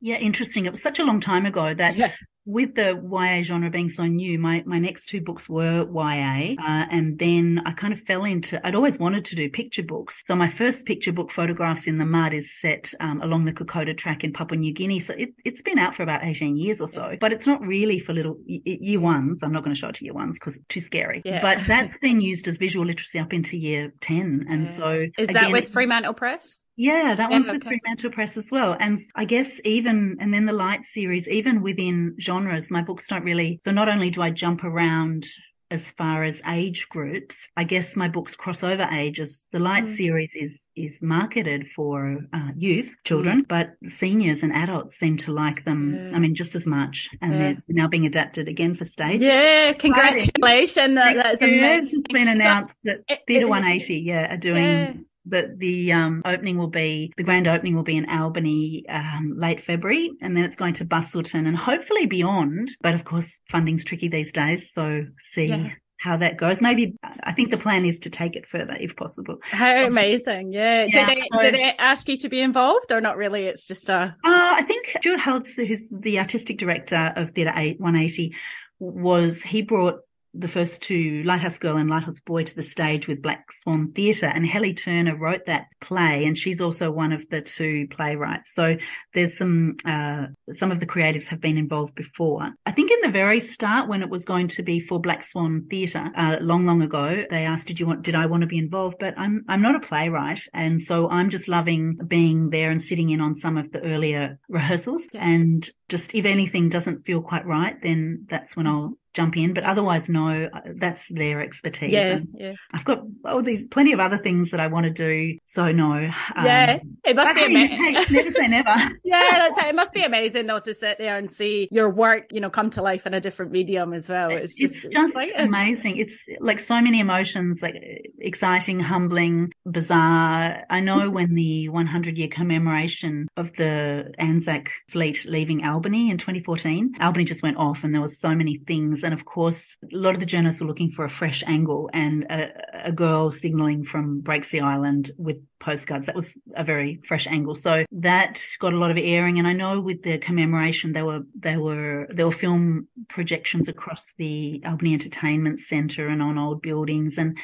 Yeah, 0.00 0.16
interesting. 0.16 0.64
It 0.66 0.72
was 0.72 0.82
such 0.82 0.98
a 0.98 1.04
long 1.04 1.20
time 1.20 1.44
ago 1.44 1.74
that 1.74 1.94
yeah 1.96 2.12
with 2.50 2.74
the 2.74 3.00
YA 3.10 3.42
genre 3.42 3.70
being 3.70 3.90
so 3.90 4.04
new, 4.04 4.38
my, 4.38 4.62
my 4.66 4.78
next 4.78 5.06
two 5.06 5.20
books 5.20 5.48
were 5.48 5.86
YA. 5.88 6.54
Uh, 6.60 6.86
and 6.90 7.18
then 7.18 7.60
I 7.64 7.72
kind 7.72 7.92
of 7.92 8.00
fell 8.00 8.24
into, 8.24 8.64
I'd 8.66 8.74
always 8.74 8.98
wanted 8.98 9.24
to 9.26 9.36
do 9.36 9.48
picture 9.48 9.82
books. 9.82 10.22
So 10.24 10.34
my 10.34 10.50
first 10.50 10.84
picture 10.84 11.12
book, 11.12 11.30
Photographs 11.30 11.86
in 11.86 11.98
the 11.98 12.04
Mud, 12.04 12.34
is 12.34 12.48
set 12.60 12.92
um, 13.00 13.22
along 13.22 13.44
the 13.44 13.52
Kokoda 13.52 13.96
track 13.96 14.24
in 14.24 14.32
Papua 14.32 14.58
New 14.58 14.72
Guinea. 14.72 15.00
So 15.00 15.14
it, 15.16 15.30
it's 15.44 15.62
been 15.62 15.78
out 15.78 15.94
for 15.94 16.02
about 16.02 16.24
18 16.24 16.56
years 16.56 16.80
or 16.80 16.88
so, 16.88 17.16
but 17.20 17.32
it's 17.32 17.46
not 17.46 17.60
really 17.60 17.98
for 17.98 18.12
little 18.12 18.36
year 18.46 19.00
ones. 19.00 19.40
I'm 19.42 19.52
not 19.52 19.64
going 19.64 19.74
to 19.74 19.80
show 19.80 19.88
it 19.88 19.96
to 19.96 20.04
year 20.04 20.14
ones 20.14 20.34
because 20.34 20.56
it's 20.56 20.66
too 20.68 20.80
scary. 20.80 21.22
Yeah. 21.24 21.42
But 21.42 21.66
that's 21.66 21.96
been 21.98 22.20
used 22.20 22.48
as 22.48 22.56
visual 22.56 22.86
literacy 22.86 23.18
up 23.18 23.32
into 23.32 23.56
year 23.56 23.92
10. 24.00 24.46
And 24.48 24.64
yeah. 24.64 24.76
so. 24.76 25.06
Is 25.18 25.28
again, 25.28 25.42
that 25.42 25.52
with 25.52 25.68
Fremantle 25.68 26.14
Press? 26.14 26.59
Yeah, 26.76 27.14
that 27.14 27.30
one's 27.30 27.50
with 27.50 27.62
Fremantle 27.62 28.10
Press 28.10 28.36
as 28.36 28.50
well. 28.50 28.76
And 28.78 29.02
I 29.14 29.26
guess 29.26 29.48
even, 29.64 30.16
and 30.20 30.32
then 30.32 30.46
the 30.46 30.52
light 30.52 30.80
series, 30.94 31.28
even 31.28 31.62
within 31.62 32.16
genres, 32.20 32.70
my 32.70 32.82
books 32.82 33.06
don't 33.06 33.24
really, 33.24 33.60
so 33.64 33.70
not 33.70 33.88
only 33.88 34.10
do 34.10 34.22
I 34.22 34.30
jump 34.30 34.64
around 34.64 35.26
as 35.70 35.82
far 35.96 36.24
as 36.24 36.40
age 36.48 36.88
groups, 36.88 37.36
I 37.56 37.64
guess 37.64 37.94
my 37.94 38.08
books 38.08 38.34
cross 38.34 38.62
over 38.62 38.82
ages. 38.90 39.38
The 39.52 39.60
Light 39.60 39.84
mm. 39.84 39.96
series 39.96 40.30
is 40.34 40.50
is 40.76 40.92
marketed 41.02 41.66
for 41.76 42.18
uh, 42.32 42.48
youth, 42.56 42.90
children, 43.04 43.44
mm. 43.44 43.48
but 43.48 43.90
seniors 43.98 44.42
and 44.42 44.52
adults 44.52 44.98
seem 44.98 45.18
to 45.18 45.32
like 45.32 45.64
them. 45.64 45.94
Yeah. 45.94 46.16
I 46.16 46.18
mean, 46.18 46.34
just 46.34 46.54
as 46.54 46.66
much, 46.66 47.10
and 47.20 47.32
yeah. 47.32 47.38
they're 47.38 47.62
now 47.68 47.86
being 47.86 48.06
adapted 48.06 48.48
again 48.48 48.74
for 48.74 48.84
stage. 48.84 49.20
Yeah, 49.20 49.72
congratulations! 49.74 50.94
That, 50.94 51.14
that's 51.16 51.42
amazing. 51.42 52.00
It's 52.00 52.12
been 52.12 52.28
announced 52.28 52.74
so, 52.84 52.92
that 53.08 53.26
Theatre 53.26 53.46
180, 53.46 53.94
yeah, 53.96 54.34
are 54.34 54.36
doing. 54.38 55.04
That 55.30 55.58
the 55.58 55.92
um, 55.92 56.22
opening 56.24 56.58
will 56.58 56.68
be 56.68 57.12
the 57.16 57.22
grand 57.22 57.48
opening 57.48 57.74
will 57.74 57.82
be 57.82 57.96
in 57.96 58.08
Albany 58.08 58.84
um, 58.88 59.34
late 59.36 59.64
February, 59.64 60.10
and 60.20 60.36
then 60.36 60.44
it's 60.44 60.56
going 60.56 60.74
to 60.74 60.84
Busselton 60.84 61.46
and 61.46 61.56
hopefully 61.56 62.06
beyond. 62.06 62.70
But 62.80 62.94
of 62.94 63.04
course, 63.04 63.28
funding's 63.50 63.84
tricky 63.84 64.08
these 64.08 64.32
days, 64.32 64.62
so 64.74 65.04
see. 65.32 65.46
Yeah. 65.46 65.68
How 66.02 66.16
that 66.16 66.38
goes. 66.38 66.62
Maybe 66.62 66.94
I 67.02 67.34
think 67.34 67.50
the 67.50 67.58
plan 67.58 67.84
is 67.84 67.98
to 67.98 68.08
take 68.08 68.34
it 68.34 68.46
further 68.48 68.74
if 68.80 68.96
possible. 68.96 69.36
How 69.42 69.84
amazing. 69.84 70.50
Yeah. 70.50 70.86
yeah 70.88 71.06
did, 71.06 71.18
they, 71.30 71.42
did 71.42 71.54
they 71.56 71.74
ask 71.78 72.08
you 72.08 72.16
to 72.16 72.30
be 72.30 72.40
involved 72.40 72.90
or 72.90 73.02
not 73.02 73.18
really? 73.18 73.44
It's 73.44 73.68
just 73.68 73.86
a. 73.90 73.94
Uh, 73.94 74.14
I 74.24 74.62
think 74.66 74.86
Stuart 74.98 75.20
Halusz, 75.20 75.54
who's 75.56 75.82
the 75.90 76.18
artistic 76.18 76.56
director 76.56 77.12
of 77.16 77.32
Theatre 77.34 77.52
180, 77.52 78.34
was, 78.78 79.42
he 79.42 79.60
brought 79.60 80.00
the 80.32 80.48
first 80.48 80.82
two, 80.82 81.22
Lighthouse 81.24 81.58
Girl 81.58 81.76
and 81.76 81.90
Lighthouse 81.90 82.20
Boy, 82.24 82.44
to 82.44 82.54
the 82.54 82.62
stage 82.62 83.08
with 83.08 83.22
Black 83.22 83.46
Swan 83.52 83.92
Theatre. 83.92 84.26
And 84.26 84.46
Hellie 84.46 84.74
Turner 84.74 85.16
wrote 85.16 85.46
that 85.46 85.66
play, 85.80 86.24
and 86.24 86.38
she's 86.38 86.60
also 86.60 86.90
one 86.90 87.12
of 87.12 87.22
the 87.30 87.40
two 87.40 87.88
playwrights. 87.90 88.50
So 88.54 88.76
there's 89.14 89.36
some, 89.36 89.76
uh, 89.84 90.26
some 90.52 90.70
of 90.70 90.80
the 90.80 90.86
creatives 90.86 91.26
have 91.26 91.40
been 91.40 91.56
involved 91.58 91.94
before. 91.94 92.50
I 92.64 92.72
think 92.72 92.90
in 92.90 93.00
the 93.02 93.12
very 93.12 93.40
start, 93.40 93.88
when 93.88 94.02
it 94.02 94.10
was 94.10 94.24
going 94.24 94.48
to 94.48 94.62
be 94.62 94.80
for 94.80 95.00
Black 95.00 95.24
Swan 95.24 95.66
Theatre, 95.68 96.10
uh, 96.16 96.36
long, 96.40 96.64
long 96.64 96.82
ago, 96.82 97.24
they 97.30 97.44
asked, 97.44 97.66
did 97.66 97.80
you 97.80 97.86
want, 97.86 98.02
did 98.02 98.14
I 98.14 98.26
want 98.26 98.42
to 98.42 98.46
be 98.46 98.58
involved? 98.58 98.96
But 99.00 99.14
I'm, 99.18 99.44
I'm 99.48 99.62
not 99.62 99.74
a 99.74 99.86
playwright. 99.86 100.42
And 100.54 100.82
so 100.82 101.08
I'm 101.08 101.30
just 101.30 101.48
loving 101.48 101.98
being 102.06 102.50
there 102.50 102.70
and 102.70 102.84
sitting 102.84 103.10
in 103.10 103.20
on 103.20 103.36
some 103.40 103.58
of 103.58 103.72
the 103.72 103.80
earlier 103.80 104.38
rehearsals. 104.48 105.08
Yeah. 105.12 105.28
And 105.28 105.70
just 105.88 106.14
if 106.14 106.24
anything 106.24 106.68
doesn't 106.68 107.04
feel 107.04 107.20
quite 107.20 107.46
right, 107.46 107.76
then 107.82 108.26
that's 108.30 108.54
when 108.54 108.66
I'll 108.66 108.96
jump 109.14 109.36
in, 109.36 109.54
but 109.54 109.64
otherwise, 109.64 110.08
no, 110.08 110.48
that's 110.76 111.02
their 111.10 111.40
expertise. 111.40 111.92
Yeah, 111.92 112.20
yeah. 112.34 112.52
I've 112.72 112.84
got 112.84 113.02
oh, 113.24 113.42
there's 113.42 113.66
plenty 113.70 113.92
of 113.92 114.00
other 114.00 114.18
things 114.18 114.50
that 114.50 114.60
I 114.60 114.68
want 114.68 114.84
to 114.84 114.90
do, 114.90 115.38
so 115.48 115.70
no. 115.72 115.92
Um, 115.92 116.44
yeah, 116.44 116.78
it 117.04 117.16
must 117.16 117.34
be 117.34 117.44
amazing. 117.44 117.92
never 118.10 118.30
say 118.32 118.48
never. 118.48 118.74
yeah, 119.04 119.48
that's 119.48 119.58
it. 119.58 119.74
Must 119.74 119.92
be 119.92 120.02
amazing 120.02 120.46
though 120.46 120.60
to 120.60 120.74
sit 120.74 120.98
there 120.98 121.16
and 121.16 121.30
see 121.30 121.68
your 121.70 121.90
work, 121.90 122.26
you 122.32 122.40
know, 122.40 122.50
come 122.50 122.70
to 122.70 122.82
life 122.82 123.06
in 123.06 123.14
a 123.14 123.20
different 123.20 123.52
medium 123.52 123.92
as 123.92 124.08
well. 124.08 124.30
It's 124.30 124.56
just, 124.56 124.84
it's 124.84 124.94
just 124.94 125.16
amazing. 125.36 125.96
It's 125.96 126.14
like 126.40 126.60
so 126.60 126.80
many 126.80 127.00
emotions, 127.00 127.60
like 127.62 127.74
exciting, 128.20 128.80
humbling, 128.80 129.52
bizarre. 129.66 130.64
I 130.70 130.80
know 130.80 131.10
when 131.10 131.34
the 131.34 131.68
100 131.68 132.16
year 132.16 132.28
commemoration 132.28 133.28
of 133.36 133.50
the 133.56 134.12
Anzac 134.18 134.70
fleet 134.90 135.24
leaving 135.24 135.64
Albany 135.64 136.10
in 136.10 136.18
2014, 136.18 136.94
Albany 137.00 137.24
just 137.24 137.42
went 137.42 137.56
off, 137.56 137.82
and 137.82 137.94
there 137.94 138.02
was 138.02 138.18
so 138.18 138.34
many 138.34 138.60
things 138.66 138.99
things. 139.00 139.04
And 139.10 139.18
of 139.18 139.26
course, 139.26 139.76
a 139.82 139.96
lot 139.96 140.14
of 140.14 140.20
the 140.20 140.26
journalists 140.26 140.60
were 140.60 140.66
looking 140.66 140.92
for 140.92 141.04
a 141.04 141.10
fresh 141.10 141.42
angle 141.46 141.90
and 141.92 142.24
a, 142.24 142.48
a 142.86 142.92
girl 142.92 143.32
signaling 143.32 143.84
from 143.84 144.22
Breaksea 144.22 144.62
Island 144.62 145.10
with 145.16 145.36
postcards. 145.60 146.06
That 146.06 146.16
was 146.16 146.26
a 146.56 146.64
very 146.64 147.00
fresh 147.06 147.26
angle. 147.26 147.54
So 147.54 147.84
that 147.92 148.42
got 148.60 148.72
a 148.72 148.78
lot 148.78 148.90
of 148.90 148.98
airing. 148.98 149.38
And 149.38 149.46
I 149.46 149.52
know 149.52 149.80
with 149.80 150.02
the 150.02 150.18
commemoration, 150.18 150.92
there 150.92 151.04
were, 151.04 151.20
there 151.38 151.60
were, 151.60 152.06
there 152.14 152.26
were 152.26 152.32
film 152.32 152.88
projections 153.08 153.68
across 153.68 154.04
the 154.18 154.62
Albany 154.66 154.94
Entertainment 154.94 155.60
Centre 155.60 156.08
and 156.08 156.22
on 156.22 156.38
old 156.38 156.62
buildings. 156.62 157.14
And 157.18 157.36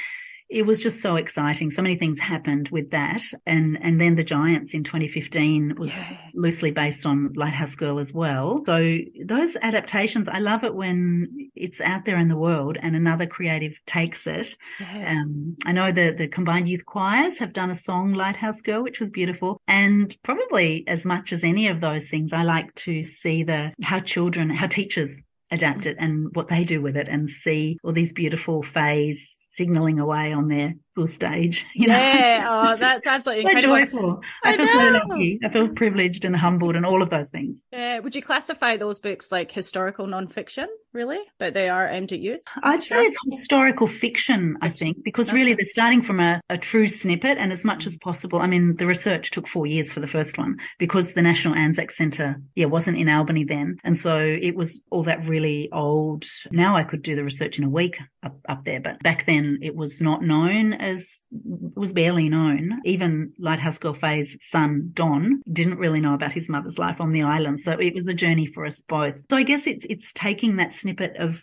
it 0.49 0.63
was 0.63 0.81
just 0.81 1.01
so 1.01 1.17
exciting. 1.17 1.71
So 1.71 1.83
many 1.83 1.97
things 1.97 2.19
happened 2.19 2.69
with 2.71 2.91
that. 2.91 3.21
And, 3.47 3.79
and 3.83 4.01
then 4.01 4.15
The 4.15 4.23
Giants 4.23 4.75
in 4.75 4.85
2015 4.85 5.75
was 5.77 5.89
yeah. 5.89 6.17
loosely 6.35 6.71
based 6.71 7.05
on 7.05 7.33
Lighthouse 7.35 7.75
Girl 7.75 7.99
as 7.99 8.13
well. 8.13 8.63
So 8.65 8.99
those 9.25 9.57
adaptations, 9.61 10.29
I 10.29 10.39
love 10.39 10.63
it 10.63 10.75
when 10.75 11.51
it's 11.55 11.81
out 11.81 12.05
there 12.05 12.19
in 12.19 12.29
the 12.29 12.37
world 12.37 12.79
and 12.81 12.95
another 12.95 13.27
creative 13.27 13.73
takes 13.87 14.27
it. 14.27 14.57
Yeah. 14.79 15.11
Um, 15.13 15.57
I 15.65 15.73
know 15.73 15.91
the, 15.91 16.15
the 16.17 16.29
combined 16.29 16.69
youth 16.69 16.87
choirs 16.87 17.39
have 17.39 17.53
done 17.53 17.71
a 17.71 17.83
song, 17.83 18.13
Lighthouse 18.13 18.61
Girl, 18.61 18.83
which 18.83 19.01
was 19.01 19.11
beautiful. 19.11 19.61
And 19.67 20.17
probably 20.23 20.85
as 20.87 21.05
much 21.05 21.33
as 21.33 21.43
any 21.43 21.67
of 21.69 21.81
those 21.81 22.07
things, 22.09 22.33
I 22.33 22.45
like 22.45 22.73
to 22.77 23.03
see 23.03 23.43
the, 23.43 23.73
how 23.83 24.01
children, 24.01 24.51
how 24.51 24.69
teachers 24.69 25.11
adapt 25.51 25.87
it 25.87 25.97
and 25.99 26.35
what 26.35 26.49
they 26.49 26.65
do 26.65 26.83
with 26.83 26.97
it 26.97 27.09
and 27.09 27.31
see 27.45 27.79
all 27.83 27.93
these 27.93 28.13
beautiful 28.13 28.63
Fayes 28.63 29.19
signaling 29.57 29.99
away 29.99 30.33
on 30.33 30.49
their 30.49 30.75
stage. 31.13 31.65
You 31.77 31.89
know? 31.89 31.95
Yeah, 31.95 32.47
oh, 32.49 32.77
that's 32.81 33.07
absolutely 33.07 33.43
so 33.43 33.51
incredible. 33.51 33.77
joyful. 33.77 34.21
I, 34.43 34.55
I 34.55 34.57
feel 34.57 34.67
so 34.67 35.09
lucky. 35.09 35.39
I 35.45 35.49
feel 35.51 35.69
privileged 35.69 36.25
and 36.25 36.35
humbled 36.35 36.75
and 36.75 36.87
all 36.87 37.03
of 37.03 37.11
those 37.11 37.29
things. 37.29 37.59
Yeah. 37.71 37.99
Would 37.99 38.15
you 38.15 38.23
classify 38.23 38.79
those 38.79 38.99
books 38.99 39.31
like 39.31 39.53
historical 39.53 40.07
nonfiction, 40.07 40.67
really? 40.95 41.21
But 41.39 41.53
they 41.53 41.69
are 41.69 41.87
aimed 41.87 42.13
at 42.13 42.21
youth? 42.21 42.41
I'd 42.63 42.83
sure. 42.83 42.97
say 42.97 43.05
it's 43.05 43.19
historical 43.31 43.87
fiction, 43.87 44.57
I 44.63 44.71
think, 44.71 45.05
because 45.05 45.29
okay. 45.29 45.37
really 45.37 45.55
they're 45.55 45.67
starting 45.71 46.03
from 46.03 46.19
a, 46.19 46.41
a 46.49 46.57
true 46.57 46.89
snippet 46.89 47.37
and 47.37 47.53
as 47.53 47.63
much 47.63 47.85
mm. 47.85 47.89
as 47.89 47.99
possible. 47.99 48.41
I 48.41 48.47
mean, 48.47 48.77
the 48.77 48.87
research 48.87 49.31
took 49.33 49.47
four 49.47 49.67
years 49.67 49.93
for 49.93 50.01
the 50.01 50.07
first 50.07 50.39
one 50.39 50.57
because 50.79 51.13
the 51.13 51.23
National 51.23 51.55
Anzac 51.55 51.91
Centre, 51.91 52.37
yeah, 52.55 52.67
wasn't 52.67 52.97
in 52.97 53.11
Albany 53.11 53.45
then. 53.45 53.77
And 53.85 53.99
so 53.99 54.17
it 54.19 54.57
was 54.57 54.81
all 54.91 55.05
that 55.05 55.27
really 55.27 55.69
old. 55.73 56.25
Now 56.51 56.77
I 56.77 56.85
could 56.85 57.03
do 57.03 57.17
the 57.17 57.25
research 57.25 57.59
in 57.59 57.65
a 57.65 57.69
week 57.69 57.99
up, 58.23 58.39
up 58.49 58.65
there, 58.65 58.81
but 58.81 59.03
back 59.03 59.27
then 59.27 59.59
it 59.63 59.75
was 59.75 60.01
not 60.01 60.23
known 60.23 60.73
as 60.87 61.05
was 61.31 61.93
barely 61.93 62.29
known. 62.29 62.81
Even 62.85 63.33
Lighthouse 63.39 63.79
Girl 63.79 63.95
Faye's 63.95 64.37
son, 64.51 64.93
Don, 64.95 65.43
didn't 65.53 65.79
really 65.79 66.01
know 66.01 66.15
about 66.15 66.33
his 66.33 66.49
mother's 66.49 66.79
life 66.79 67.01
on 67.01 67.13
the 67.13 67.23
island. 67.23 67.61
So 67.65 67.73
it 67.73 67.95
was 67.95 68.07
a 68.07 68.15
journey 68.15 68.47
for 68.47 68.65
us 68.65 68.81
both. 68.89 69.15
So 69.31 69.37
I 69.37 69.43
guess 69.43 69.63
it's, 69.67 69.85
it's 69.91 70.13
taking 70.15 70.57
that 70.57 70.75
snippet 70.75 71.17
of 71.17 71.41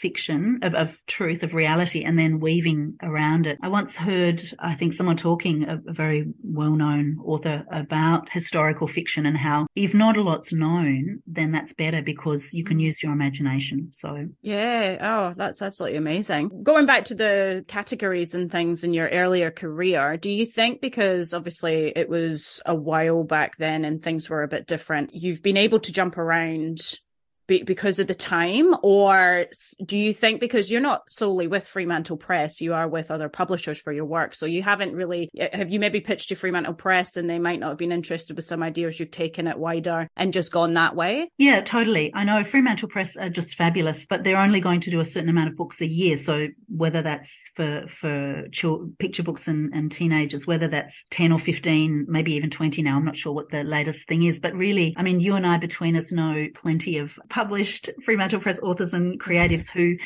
fiction 0.00 0.58
of, 0.62 0.74
of 0.74 0.96
truth 1.06 1.42
of 1.42 1.54
reality 1.54 2.04
and 2.04 2.18
then 2.18 2.40
weaving 2.40 2.96
around 3.02 3.46
it. 3.46 3.58
I 3.62 3.68
once 3.68 3.96
heard 3.96 4.42
i 4.58 4.74
think 4.74 4.94
someone 4.94 5.16
talking 5.16 5.64
a, 5.64 5.78
a 5.88 5.92
very 5.92 6.32
well-known 6.42 7.18
author 7.24 7.64
about 7.72 8.28
historical 8.30 8.88
fiction 8.88 9.26
and 9.26 9.36
how 9.36 9.66
if 9.74 9.94
not 9.94 10.16
a 10.16 10.22
lot's 10.22 10.52
known 10.52 11.20
then 11.26 11.52
that's 11.52 11.72
better 11.74 12.02
because 12.02 12.52
you 12.52 12.64
can 12.64 12.78
mm. 12.78 12.82
use 12.82 13.02
your 13.02 13.12
imagination. 13.12 13.90
So 13.92 14.28
yeah. 14.42 14.98
Oh 15.00 15.34
that's 15.36 15.62
absolutely 15.62 15.98
amazing. 15.98 16.62
Going 16.62 16.86
back 16.86 17.04
to 17.06 17.14
the 17.14 17.64
categories 17.68 18.34
and 18.34 18.50
things 18.50 18.84
in 18.84 18.94
your 18.94 19.08
earlier 19.08 19.50
career 19.50 20.16
do 20.16 20.30
you 20.30 20.46
think 20.46 20.80
because 20.80 21.34
obviously 21.34 21.92
it 21.94 22.08
was 22.08 22.60
a 22.66 22.74
while 22.74 23.24
back 23.24 23.56
then 23.56 23.84
and 23.84 24.00
things 24.00 24.28
were 24.28 24.42
a 24.42 24.48
bit 24.48 24.66
different 24.66 25.10
you've 25.12 25.42
been 25.42 25.56
able 25.56 25.80
to 25.80 25.92
jump 25.92 26.16
around 26.18 26.78
be- 27.50 27.62
because 27.64 27.98
of 27.98 28.06
the 28.06 28.14
time? 28.14 28.74
Or 28.82 29.46
do 29.84 29.98
you 29.98 30.14
think 30.14 30.40
because 30.40 30.70
you're 30.70 30.80
not 30.80 31.10
solely 31.10 31.48
with 31.48 31.66
fremantle 31.66 32.16
press 32.16 32.60
you 32.60 32.72
are 32.74 32.88
with 32.88 33.10
other 33.10 33.28
publishers 33.28 33.80
for 33.80 33.92
your 33.92 34.04
work 34.04 34.34
so 34.34 34.46
you 34.46 34.62
haven't 34.62 34.94
really 34.94 35.28
have 35.52 35.70
you 35.70 35.80
maybe 35.80 36.00
pitched 36.00 36.28
to 36.28 36.36
fremantle 36.36 36.74
press 36.74 37.16
and 37.16 37.28
they 37.28 37.38
might 37.38 37.58
not 37.58 37.70
have 37.70 37.78
been 37.78 37.92
interested 37.92 38.36
with 38.36 38.44
some 38.44 38.62
ideas 38.62 39.00
you've 39.00 39.10
taken 39.10 39.48
it 39.48 39.58
wider 39.58 40.08
and 40.16 40.32
just 40.32 40.52
gone 40.52 40.74
that 40.74 40.94
way? 40.94 41.28
Yeah 41.38 41.60
totally. 41.62 42.12
I 42.14 42.24
know 42.24 42.44
fremantle 42.44 42.88
press 42.88 43.16
are 43.16 43.28
just 43.28 43.56
fabulous 43.56 44.06
but 44.08 44.22
they're 44.22 44.36
only 44.36 44.60
going 44.60 44.80
to 44.82 44.90
do 44.90 45.00
a 45.00 45.04
certain 45.04 45.28
amount 45.28 45.48
of 45.48 45.56
books 45.56 45.80
a 45.80 45.86
year 45.86 46.22
so 46.22 46.46
whether 46.68 47.02
that's 47.02 47.30
for 47.56 47.84
for 48.00 48.44
picture 48.98 49.22
books 49.22 49.48
and, 49.48 49.72
and 49.74 49.90
teenagers 49.90 50.46
whether 50.46 50.68
that's 50.68 51.04
10 51.10 51.32
or 51.32 51.40
15 51.40 52.06
maybe 52.08 52.32
even 52.32 52.50
20 52.50 52.82
now 52.82 52.96
i'm 52.96 53.04
not 53.04 53.16
sure 53.16 53.32
what 53.32 53.50
the 53.50 53.64
latest 53.64 54.06
thing 54.06 54.24
is 54.24 54.38
but 54.38 54.54
really 54.54 54.94
i 54.96 55.02
mean 55.02 55.18
you 55.20 55.34
and 55.34 55.46
i 55.46 55.56
between 55.56 55.96
us 55.96 56.12
know 56.12 56.46
plenty 56.54 56.98
of 56.98 57.10
published 57.40 57.88
Fremantle 58.04 58.40
Press 58.40 58.58
authors 58.62 58.92
and 58.92 59.18
creatives 59.18 59.66
who 59.70 59.96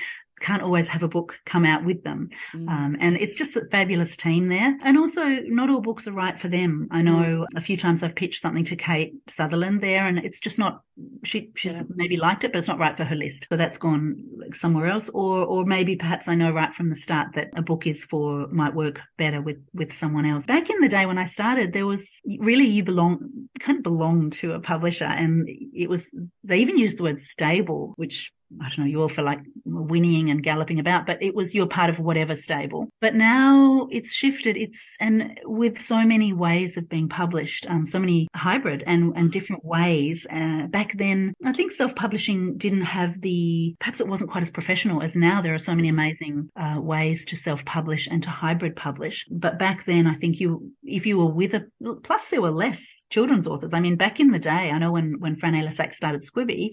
can't 0.44 0.62
always 0.62 0.86
have 0.88 1.02
a 1.02 1.08
book 1.08 1.34
come 1.46 1.64
out 1.64 1.84
with 1.84 2.04
them. 2.04 2.28
Mm. 2.54 2.68
Um, 2.68 2.96
and 3.00 3.16
it's 3.16 3.34
just 3.34 3.56
a 3.56 3.62
fabulous 3.70 4.16
team 4.16 4.48
there. 4.48 4.76
And 4.82 4.98
also, 4.98 5.22
not 5.46 5.70
all 5.70 5.80
books 5.80 6.06
are 6.06 6.12
right 6.12 6.38
for 6.38 6.48
them. 6.48 6.88
I 6.90 7.00
know 7.00 7.46
mm. 7.46 7.46
a 7.56 7.60
few 7.62 7.76
times 7.76 8.02
I've 8.02 8.14
pitched 8.14 8.42
something 8.42 8.64
to 8.66 8.76
Cate 8.76 9.14
Sutherland 9.28 9.80
there, 9.80 10.06
and 10.06 10.18
it's 10.18 10.40
just 10.40 10.58
not. 10.58 10.82
She 11.24 11.50
she's 11.56 11.72
yeah. 11.72 11.82
maybe 11.88 12.16
liked 12.16 12.44
it, 12.44 12.52
but 12.52 12.58
it's 12.58 12.68
not 12.68 12.78
right 12.78 12.96
for 12.96 13.04
her 13.04 13.16
list. 13.16 13.46
So 13.48 13.56
that's 13.56 13.78
gone 13.78 14.22
somewhere 14.60 14.86
else. 14.86 15.08
Or 15.08 15.44
or 15.44 15.64
maybe 15.64 15.96
perhaps 15.96 16.28
I 16.28 16.34
know 16.34 16.52
right 16.52 16.74
from 16.74 16.90
the 16.90 16.96
start 16.96 17.28
that 17.34 17.48
a 17.56 17.62
book 17.62 17.86
is 17.86 18.04
for 18.04 18.46
might 18.48 18.74
work 18.74 19.00
better 19.16 19.40
with 19.40 19.58
with 19.72 19.92
someone 19.98 20.26
else. 20.26 20.44
Back 20.44 20.68
in 20.68 20.80
the 20.80 20.88
day 20.88 21.06
when 21.06 21.18
I 21.18 21.26
started, 21.26 21.72
there 21.72 21.86
was 21.86 22.02
really 22.38 22.66
you 22.66 22.84
belong 22.84 23.48
kind 23.60 23.78
of 23.78 23.82
belong 23.82 24.30
to 24.42 24.52
a 24.52 24.60
publisher, 24.60 25.04
and 25.04 25.48
it 25.48 25.88
was 25.88 26.02
they 26.44 26.58
even 26.58 26.78
used 26.78 26.98
the 26.98 27.04
word 27.04 27.22
stable, 27.24 27.94
which 27.96 28.30
I 28.60 28.68
don't 28.68 28.80
know, 28.80 28.84
you 28.84 29.02
all 29.02 29.08
feel 29.08 29.24
like 29.24 29.40
whinnying 29.64 30.30
and 30.30 30.42
galloping 30.42 30.78
about, 30.78 31.06
but 31.06 31.22
it 31.22 31.34
was 31.34 31.54
you're 31.54 31.66
part 31.66 31.90
of 31.90 31.98
whatever 31.98 32.36
stable. 32.36 32.88
But 33.00 33.14
now 33.14 33.88
it's 33.90 34.12
shifted. 34.12 34.56
It's, 34.56 34.78
and 35.00 35.38
with 35.44 35.82
so 35.82 36.02
many 36.02 36.32
ways 36.32 36.76
of 36.76 36.88
being 36.88 37.08
published, 37.08 37.66
um, 37.68 37.86
so 37.86 37.98
many 37.98 38.28
hybrid 38.34 38.84
and, 38.86 39.12
and 39.16 39.30
different 39.30 39.64
ways. 39.64 40.26
Uh, 40.30 40.66
back 40.66 40.96
then, 40.96 41.34
I 41.44 41.52
think 41.52 41.72
self-publishing 41.72 42.58
didn't 42.58 42.82
have 42.82 43.20
the, 43.20 43.74
perhaps 43.80 44.00
it 44.00 44.08
wasn't 44.08 44.30
quite 44.30 44.42
as 44.42 44.50
professional 44.50 45.02
as 45.02 45.14
now. 45.14 45.42
There 45.42 45.54
are 45.54 45.58
so 45.58 45.74
many 45.74 45.88
amazing, 45.88 46.50
uh, 46.56 46.80
ways 46.80 47.24
to 47.26 47.36
self-publish 47.36 48.08
and 48.10 48.22
to 48.22 48.30
hybrid 48.30 48.76
publish. 48.76 49.24
But 49.30 49.58
back 49.58 49.86
then, 49.86 50.06
I 50.06 50.14
think 50.14 50.40
you, 50.40 50.72
if 50.82 51.06
you 51.06 51.18
were 51.18 51.26
with 51.26 51.54
a, 51.54 51.66
plus 52.02 52.22
there 52.30 52.42
were 52.42 52.50
less 52.50 52.80
children's 53.14 53.47
authors. 53.47 53.73
I 53.73 53.78
mean, 53.80 53.94
back 53.97 54.18
in 54.18 54.33
the 54.33 54.40
day, 54.40 54.71
I 54.73 54.78
know 54.78 54.90
when, 54.90 55.21
when 55.21 55.37
Frané 55.37 55.66
Lessac 55.66 55.94
started 55.94 56.26
SCBWI, 56.26 56.71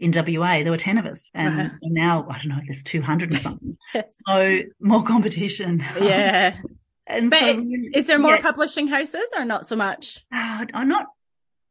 in 0.00 0.10
WA, 0.10 0.62
there 0.62 0.70
were 0.70 0.78
10 0.78 0.98
of 0.98 1.06
us. 1.06 1.20
And, 1.32 1.60
uh-huh. 1.60 1.76
now, 1.82 2.26
I 2.28 2.38
don't 2.38 2.48
know, 2.48 2.60
there's 2.66 2.82
200 2.82 3.30
and 3.30 3.42
something. 3.42 3.76
so 4.08 4.60
more 4.80 5.04
competition. 5.04 5.84
Yeah. 6.00 6.56
and 7.06 7.30
but 7.30 7.38
so, 7.38 7.64
is 7.94 8.06
there 8.08 8.18
more 8.18 8.34
yeah. 8.34 8.42
publishing 8.42 8.88
houses 8.88 9.32
or 9.36 9.44
not 9.44 9.66
so 9.66 9.76
much? 9.76 10.24
Uh, 10.34 10.64
I'm 10.74 10.88
not, 10.88 11.06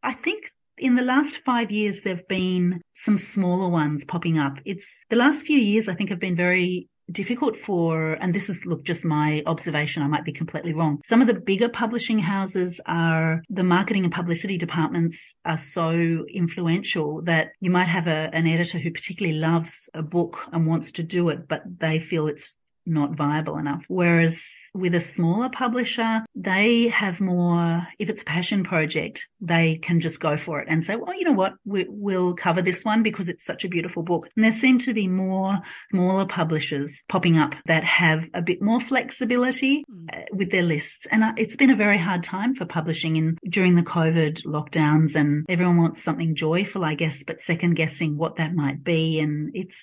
I 0.02 0.14
think 0.14 0.44
in 0.78 0.96
the 0.96 1.02
last 1.02 1.40
five 1.46 1.72
years, 1.72 1.98
there've 2.04 2.28
been 2.28 2.82
some 2.94 3.18
smaller 3.18 3.68
ones 3.70 4.04
popping 4.06 4.38
up. 4.38 4.54
It's 4.66 4.86
the 5.10 5.18
last 5.18 5.46
few 5.46 5.58
years, 5.58 5.90
I 5.90 5.96
think, 5.96 6.12
have 6.12 6.20
been 6.20 6.38
very 6.38 6.88
difficult 7.12 7.58
for, 7.66 8.14
and 8.14 8.34
this 8.34 8.50
is, 8.50 8.58
look, 8.66 8.84
just 8.84 9.04
my 9.04 9.42
observation. 9.46 10.04
I 10.04 10.08
might 10.08 10.26
be 10.26 10.34
completely 10.34 10.74
wrong. 10.74 11.02
Some 11.06 11.22
of 11.22 11.28
the 11.28 11.34
bigger 11.34 11.70
publishing 11.70 12.20
houses 12.20 12.80
are, 12.86 13.42
the 13.50 13.64
marketing 13.64 14.04
and 14.04 14.14
publicity 14.14 14.58
departments 14.58 15.18
are 15.46 15.58
so 15.58 16.26
influential 16.34 17.22
that 17.24 17.52
you 17.60 17.72
might 17.72 17.88
have 17.88 18.08
a, 18.08 18.30
an 18.34 18.48
editor 18.48 18.80
who 18.80 18.92
particularly 18.92 19.38
loves 19.38 19.90
a 19.94 20.02
book 20.02 20.38
and 20.52 20.68
wants 20.68 20.92
to 20.94 21.04
do 21.04 21.30
it, 21.30 21.48
but 21.48 21.62
they 21.80 22.00
feel 22.00 22.28
it's 22.28 22.54
not 22.86 23.16
viable 23.16 23.58
enough. 23.58 23.84
Whereas 23.88 24.40
with 24.74 24.96
a 24.96 25.02
smaller 25.14 25.50
publisher, 25.50 26.22
they 26.36 26.88
have 26.88 27.20
more, 27.20 27.86
if 28.00 28.10
it's 28.10 28.22
a 28.22 28.26
passion 28.26 28.64
project, 28.64 29.28
they 29.42 29.80
can 29.82 30.00
just 30.00 30.20
go 30.20 30.38
for 30.38 30.62
it 30.62 30.68
and 30.70 30.86
say, 30.86 30.96
well, 30.96 31.14
you 31.14 31.26
know 31.26 31.34
what, 31.34 31.54
we, 31.66 31.86
will 31.90 32.34
cover 32.34 32.62
this 32.62 32.84
one 32.84 33.04
because 33.04 33.30
it's 33.30 33.46
such 33.46 33.64
a 33.64 33.70
beautiful 33.70 34.04
book. 34.04 34.28
And 34.36 34.46
there 34.46 34.60
seem 34.60 34.80
to 34.80 34.94
be 34.94 35.08
more 35.08 35.60
smaller 35.90 36.26
publishers 36.26 36.94
popping 37.10 37.38
up 37.38 37.54
that 37.66 37.84
have 37.84 38.24
a 38.34 38.42
bit 38.42 38.62
more 38.62 38.80
flexibility 38.82 39.84
mm. 39.90 40.02
Uh, 40.12 40.24
with 40.34 40.52
their 40.52 40.64
lists. 40.64 41.06
And 41.12 41.24
uh, 41.24 41.32
it's 41.38 41.56
been 41.56 41.70
a 41.70 41.76
very 41.76 41.98
hard 41.98 42.24
time 42.24 42.56
for 42.56 42.66
publishing 42.66 43.16
in 43.16 43.38
during 43.48 43.76
the 43.76 43.82
COVID 43.82 44.44
lockdowns 44.46 45.16
and 45.16 45.46
everyone 45.48 45.78
wants 45.78 46.04
something 46.04 46.36
joyful, 46.36 46.84
I 46.84 46.96
guess, 46.96 47.16
but 47.26 47.42
second 47.46 47.76
guessing 47.76 48.18
what 48.18 48.38
that 48.38 48.54
might 48.54 48.84
be. 48.84 49.20
And 49.20 49.52
it's, 49.54 49.76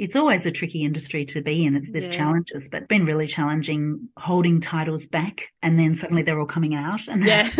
it's 0.00 0.16
always 0.16 0.46
a 0.46 0.50
tricky 0.50 0.82
industry 0.82 1.26
to 1.26 1.42
be 1.42 1.66
in. 1.66 1.76
It's, 1.76 1.86
there's 1.92 2.04
yeah. 2.04 2.12
challenges, 2.12 2.68
but 2.70 2.78
it's 2.78 2.88
been 2.88 3.04
really 3.04 3.26
challenging 3.26 4.08
holding 4.16 4.58
titles 4.58 5.06
back 5.06 5.42
and 5.62 5.78
then 5.78 5.94
suddenly 5.94 6.22
they're 6.22 6.40
all 6.40 6.46
coming 6.46 6.74
out. 6.74 7.06
And 7.06 7.24
yeah. 7.24 7.50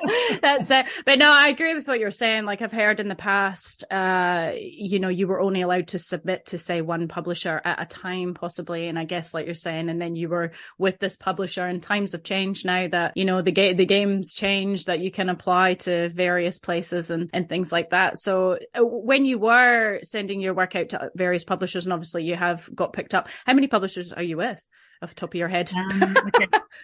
That's 0.42 0.70
it. 0.70 0.86
But 1.04 1.18
no, 1.18 1.30
I 1.30 1.48
agree 1.48 1.74
with 1.74 1.86
what 1.86 2.00
you're 2.00 2.10
saying. 2.10 2.44
Like 2.44 2.62
I've 2.62 2.72
heard 2.72 3.00
in 3.00 3.08
the 3.08 3.14
past, 3.14 3.84
uh, 3.90 4.52
you 4.56 4.98
know, 4.98 5.08
you 5.08 5.26
were 5.26 5.40
only 5.40 5.62
allowed 5.62 5.88
to 5.88 5.98
submit 5.98 6.46
to 6.46 6.58
say 6.58 6.80
one 6.80 7.08
publisher 7.08 7.60
at 7.64 7.82
a 7.82 7.86
time, 7.86 8.34
possibly. 8.34 8.88
And 8.88 8.98
I 8.98 9.04
guess, 9.04 9.34
like 9.34 9.46
you're 9.46 9.54
saying, 9.54 9.88
and 9.88 10.00
then 10.00 10.16
you 10.16 10.28
were 10.28 10.52
with 10.78 10.98
this 10.98 11.16
publisher 11.16 11.66
and 11.66 11.82
times 11.82 12.12
have 12.12 12.22
changed 12.22 12.64
now 12.64 12.88
that, 12.88 13.16
you 13.16 13.24
know, 13.24 13.42
the 13.42 13.52
game, 13.52 13.76
the 13.76 13.86
game's 13.86 14.34
changed 14.34 14.86
that 14.86 15.00
you 15.00 15.10
can 15.10 15.28
apply 15.28 15.74
to 15.74 16.08
various 16.08 16.58
places 16.58 17.10
and, 17.10 17.30
and 17.32 17.48
things 17.48 17.72
like 17.72 17.90
that. 17.90 18.18
So 18.18 18.58
uh, 18.74 18.84
when 18.84 19.24
you 19.24 19.38
were 19.38 20.00
sending 20.04 20.40
your 20.40 20.54
work 20.54 20.76
out 20.76 20.90
to 20.90 21.10
various 21.14 21.44
publishers 21.44 21.86
and 21.86 21.92
obviously 21.92 22.24
you 22.24 22.36
have 22.36 22.68
got 22.74 22.92
picked 22.92 23.14
up, 23.14 23.28
how 23.44 23.54
many 23.54 23.66
publishers 23.66 24.12
are 24.12 24.22
you 24.22 24.36
with? 24.36 24.66
Off 25.02 25.14
top 25.14 25.30
of 25.30 25.34
your 25.34 25.48
head? 25.48 25.70
Um, 25.74 26.16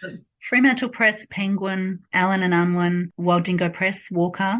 Fremantle 0.49 0.89
Press, 0.89 1.25
Penguin, 1.29 1.99
Allen 2.13 2.43
and 2.43 2.53
Unwin, 2.53 3.11
Wild 3.17 3.43
Dingo 3.43 3.69
Press, 3.69 3.99
Walker, 4.11 4.59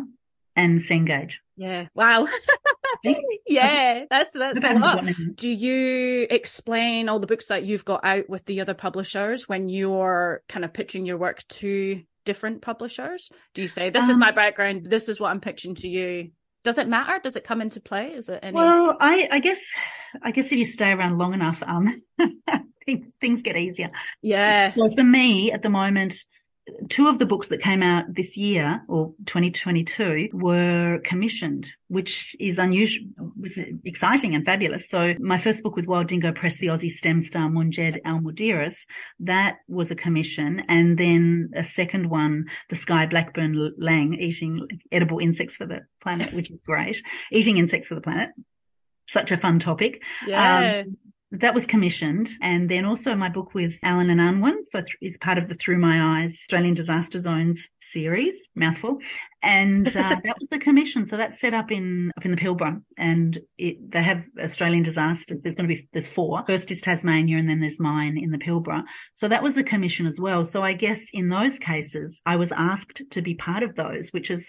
and 0.56 0.82
Cengage. 0.82 1.34
Yeah. 1.56 1.88
Wow. 1.94 2.28
yeah, 3.48 4.06
that's 4.10 4.34
that's 4.34 4.64
a 4.64 4.74
lot. 4.74 5.06
Do 5.36 5.50
you 5.50 6.28
explain 6.30 7.08
all 7.08 7.20
the 7.20 7.28
books 7.28 7.48
that 7.48 7.64
you've 7.64 7.86
got 7.86 8.04
out 8.04 8.30
with 8.30 8.46
the 8.46 8.62
other 8.62 8.74
publishers 8.74 9.48
when 9.48 9.70
you're 9.70 10.42
kind 10.50 10.66
of 10.66 10.74
pitching 10.74 11.06
your 11.06 11.18
work 11.18 11.46
to 11.48 12.02
different 12.26 12.62
publishers? 12.62 13.30
Do 13.54 13.62
you 13.62 13.68
say, 13.68 13.90
"This 13.90 14.06
um, 14.06 14.12
is 14.12 14.18
my 14.18 14.32
background. 14.32 14.86
This 14.86 15.08
is 15.08 15.20
what 15.20 15.30
I'm 15.30 15.40
pitching 15.40 15.76
to 15.76 15.88
you"? 15.88 16.32
Does 16.64 16.78
it 16.78 16.88
matter? 16.88 17.20
Does 17.24 17.36
it 17.36 17.46
come 17.46 17.62
into 17.62 17.80
play? 17.80 18.08
Is 18.08 18.28
it 18.28 18.40
any? 18.44 18.56
Well, 18.56 18.98
I, 19.00 19.30
I 19.32 19.40
guess, 19.40 19.60
I 20.22 20.32
guess 20.32 20.48
if 20.48 20.54
you 20.54 20.66
stay 20.66 20.92
around 20.92 21.18
long 21.18 21.34
enough, 21.34 21.62
um, 21.66 22.02
things 23.22 23.42
get 23.42 23.58
easier. 23.58 23.92
Yeah. 24.22 24.74
So 24.74 24.90
for 24.92 25.04
me 25.04 25.52
at 25.52 25.62
the 25.62 25.70
moment, 25.70 26.24
two 26.90 27.08
of 27.08 27.20
the 27.20 27.26
books 27.26 27.48
that 27.48 27.62
came 27.62 27.82
out 27.82 28.14
this 28.14 28.38
year 28.38 28.82
or 28.88 29.14
2022 29.26 30.30
were 30.34 31.00
commissioned, 31.04 31.70
which 31.88 32.36
is 32.40 32.58
unusual, 32.58 33.08
was 33.40 33.58
exciting 33.86 34.36
and 34.36 34.46
fabulous. 34.46 34.84
So 34.90 35.16
my 35.20 35.40
first 35.40 35.64
book 35.64 35.76
with 35.76 35.86
Wild 35.86 36.08
Dingo 36.08 36.32
Press, 36.32 36.56
the 36.58 36.68
Aussie 36.68 36.92
STEM 36.92 37.24
star 37.24 37.50
Munjed 37.50 38.00
Al 38.06 38.20
Muderis, 38.20 38.76
that 39.22 39.58
was 39.68 39.92
a 39.92 39.96
commission. 39.96 40.64
And 40.68 40.98
then 40.98 41.52
a 41.56 41.64
second 41.64 42.10
one, 42.10 42.46
the 42.70 42.76
Skye 42.76 43.08
Blackburn-Lang 43.08 44.16
eating 44.16 44.68
edible 44.92 45.20
insects 45.20 45.56
for 45.56 45.66
the 45.66 45.82
planet, 46.02 46.34
which 46.34 46.52
is 46.52 46.60
great. 46.66 47.02
Eating 47.32 47.58
insects 47.58 47.88
for 47.88 47.96
the 47.96 48.02
planet. 48.02 48.30
Such 49.08 49.32
a 49.32 49.38
fun 49.38 49.60
topic. 49.60 50.02
Yeah. 50.28 50.84
Um, 50.86 50.98
that 51.32 51.54
was 51.54 51.66
commissioned. 51.66 52.30
And 52.42 52.70
then 52.70 52.86
also 52.86 53.16
my 53.16 53.30
book 53.30 53.54
with 53.54 53.74
Allen 53.84 54.10
and 54.10 54.22
Unwin. 54.22 54.66
So 54.66 54.82
is 55.02 55.18
part 55.18 55.38
of 55.38 55.48
the 55.48 55.56
Through 55.56 55.78
My 55.78 56.24
Eyes 56.24 56.36
Australian 56.44 56.74
Disaster 56.74 57.20
Zones 57.20 57.62
series, 57.92 58.36
mouthful. 58.56 59.00
And 59.42 59.88
uh, 59.88 59.92
that 60.24 60.36
was 60.40 60.50
the 60.50 60.60
commission. 60.60 61.08
So 61.08 61.18
that's 61.18 61.40
set 61.40 61.54
up 61.54 61.72
in, 61.72 62.12
up 62.18 62.26
in 62.26 62.32
the 62.32 62.38
Pilbara 62.38 62.82
and 62.98 63.40
it, 63.58 63.92
they 63.92 64.04
have 64.04 64.24
Australian 64.42 64.84
disasters. 64.84 65.40
There's 65.44 65.56
going 65.56 65.70
to 65.70 65.76
be, 65.76 65.88
there's 65.94 66.08
four. 66.08 66.44
First 66.46 66.72
is 66.72 66.82
Tasmania 66.82 67.38
and 67.38 67.50
then 67.50 67.60
there's 67.60 67.80
mine 67.80 68.18
in 68.18 68.32
the 68.32 68.38
Pilbara. 68.38 68.84
So 69.14 69.28
that 69.28 69.44
was 69.44 69.56
the 69.56 69.64
commission 69.64 70.06
as 70.08 70.20
well. 70.20 70.46
So 70.46 70.64
I 70.64 70.74
guess 70.74 71.00
in 71.14 71.30
those 71.30 71.58
cases, 71.60 72.20
I 72.26 72.36
was 72.36 72.52
asked 72.56 73.02
to 73.12 73.22
be 73.22 73.36
part 73.36 73.64
of 73.64 73.76
those, 73.76 74.10
which 74.10 74.30
is 74.32 74.48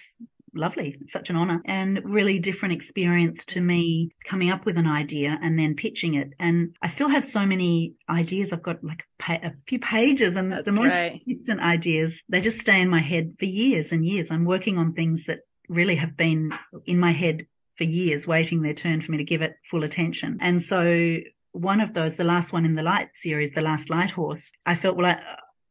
lovely. 0.54 0.96
such 1.08 1.30
an 1.30 1.36
honor 1.36 1.60
and 1.64 2.00
really 2.04 2.38
different 2.38 2.74
experience 2.74 3.44
to 3.46 3.60
me 3.60 4.10
coming 4.28 4.50
up 4.50 4.64
with 4.64 4.76
an 4.76 4.86
idea 4.86 5.38
and 5.42 5.58
then 5.58 5.74
pitching 5.74 6.14
it. 6.14 6.28
And 6.38 6.74
I 6.82 6.88
still 6.88 7.08
have 7.08 7.24
so 7.24 7.46
many 7.46 7.94
ideas. 8.08 8.52
I've 8.52 8.62
got 8.62 8.82
like 8.82 9.04
a 9.28 9.52
few 9.68 9.78
pages 9.78 10.36
and 10.36 10.52
That's 10.52 10.66
the 10.66 10.72
most 10.72 10.92
consistent 11.24 11.60
ideas, 11.60 12.12
they 12.28 12.40
just 12.40 12.60
stay 12.60 12.80
in 12.80 12.88
my 12.88 13.00
head 13.00 13.34
for 13.38 13.44
years 13.44 13.92
and 13.92 14.04
years. 14.04 14.28
I'm 14.30 14.44
working 14.44 14.78
on 14.78 14.92
things 14.92 15.22
that 15.26 15.40
really 15.68 15.96
have 15.96 16.16
been 16.16 16.52
in 16.86 16.98
my 16.98 17.12
head 17.12 17.46
for 17.78 17.84
years, 17.84 18.26
waiting 18.26 18.62
their 18.62 18.74
turn 18.74 19.00
for 19.00 19.12
me 19.12 19.18
to 19.18 19.24
give 19.24 19.42
it 19.42 19.54
full 19.70 19.84
attention. 19.84 20.38
And 20.40 20.62
so 20.62 21.18
one 21.52 21.80
of 21.80 21.94
those, 21.94 22.16
the 22.16 22.24
last 22.24 22.52
one 22.52 22.64
in 22.64 22.74
the 22.74 22.82
light 22.82 23.08
series, 23.22 23.52
the 23.54 23.62
last 23.62 23.90
light 23.90 24.10
horse, 24.10 24.50
I 24.66 24.74
felt, 24.74 24.96
well, 24.96 25.06
I, 25.06 25.20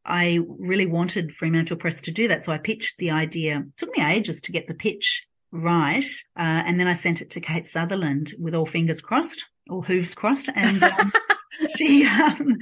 I 0.04 0.38
really 0.58 0.86
wanted 0.86 1.34
Fremantle 1.34 1.76
Press 1.76 2.00
to 2.02 2.10
do 2.10 2.28
that. 2.28 2.44
So 2.44 2.52
I 2.52 2.58
pitched 2.58 2.96
the 2.98 3.10
idea. 3.10 3.58
It 3.58 3.76
took 3.76 3.96
me 3.96 4.04
ages 4.04 4.40
to 4.42 4.52
get 4.52 4.66
the 4.66 4.74
pitch 4.74 5.24
right. 5.52 6.04
Uh, 6.38 6.62
and 6.66 6.78
then 6.78 6.86
I 6.86 6.96
sent 6.96 7.20
it 7.20 7.30
to 7.32 7.40
Cate 7.40 7.68
Sutherland 7.70 8.34
with 8.38 8.54
all 8.54 8.66
fingers 8.66 9.00
crossed, 9.00 9.44
all 9.68 9.82
hooves 9.82 10.14
crossed. 10.14 10.48
And 10.54 10.82
um, 10.82 11.12
she, 11.76 12.06
um, 12.06 12.56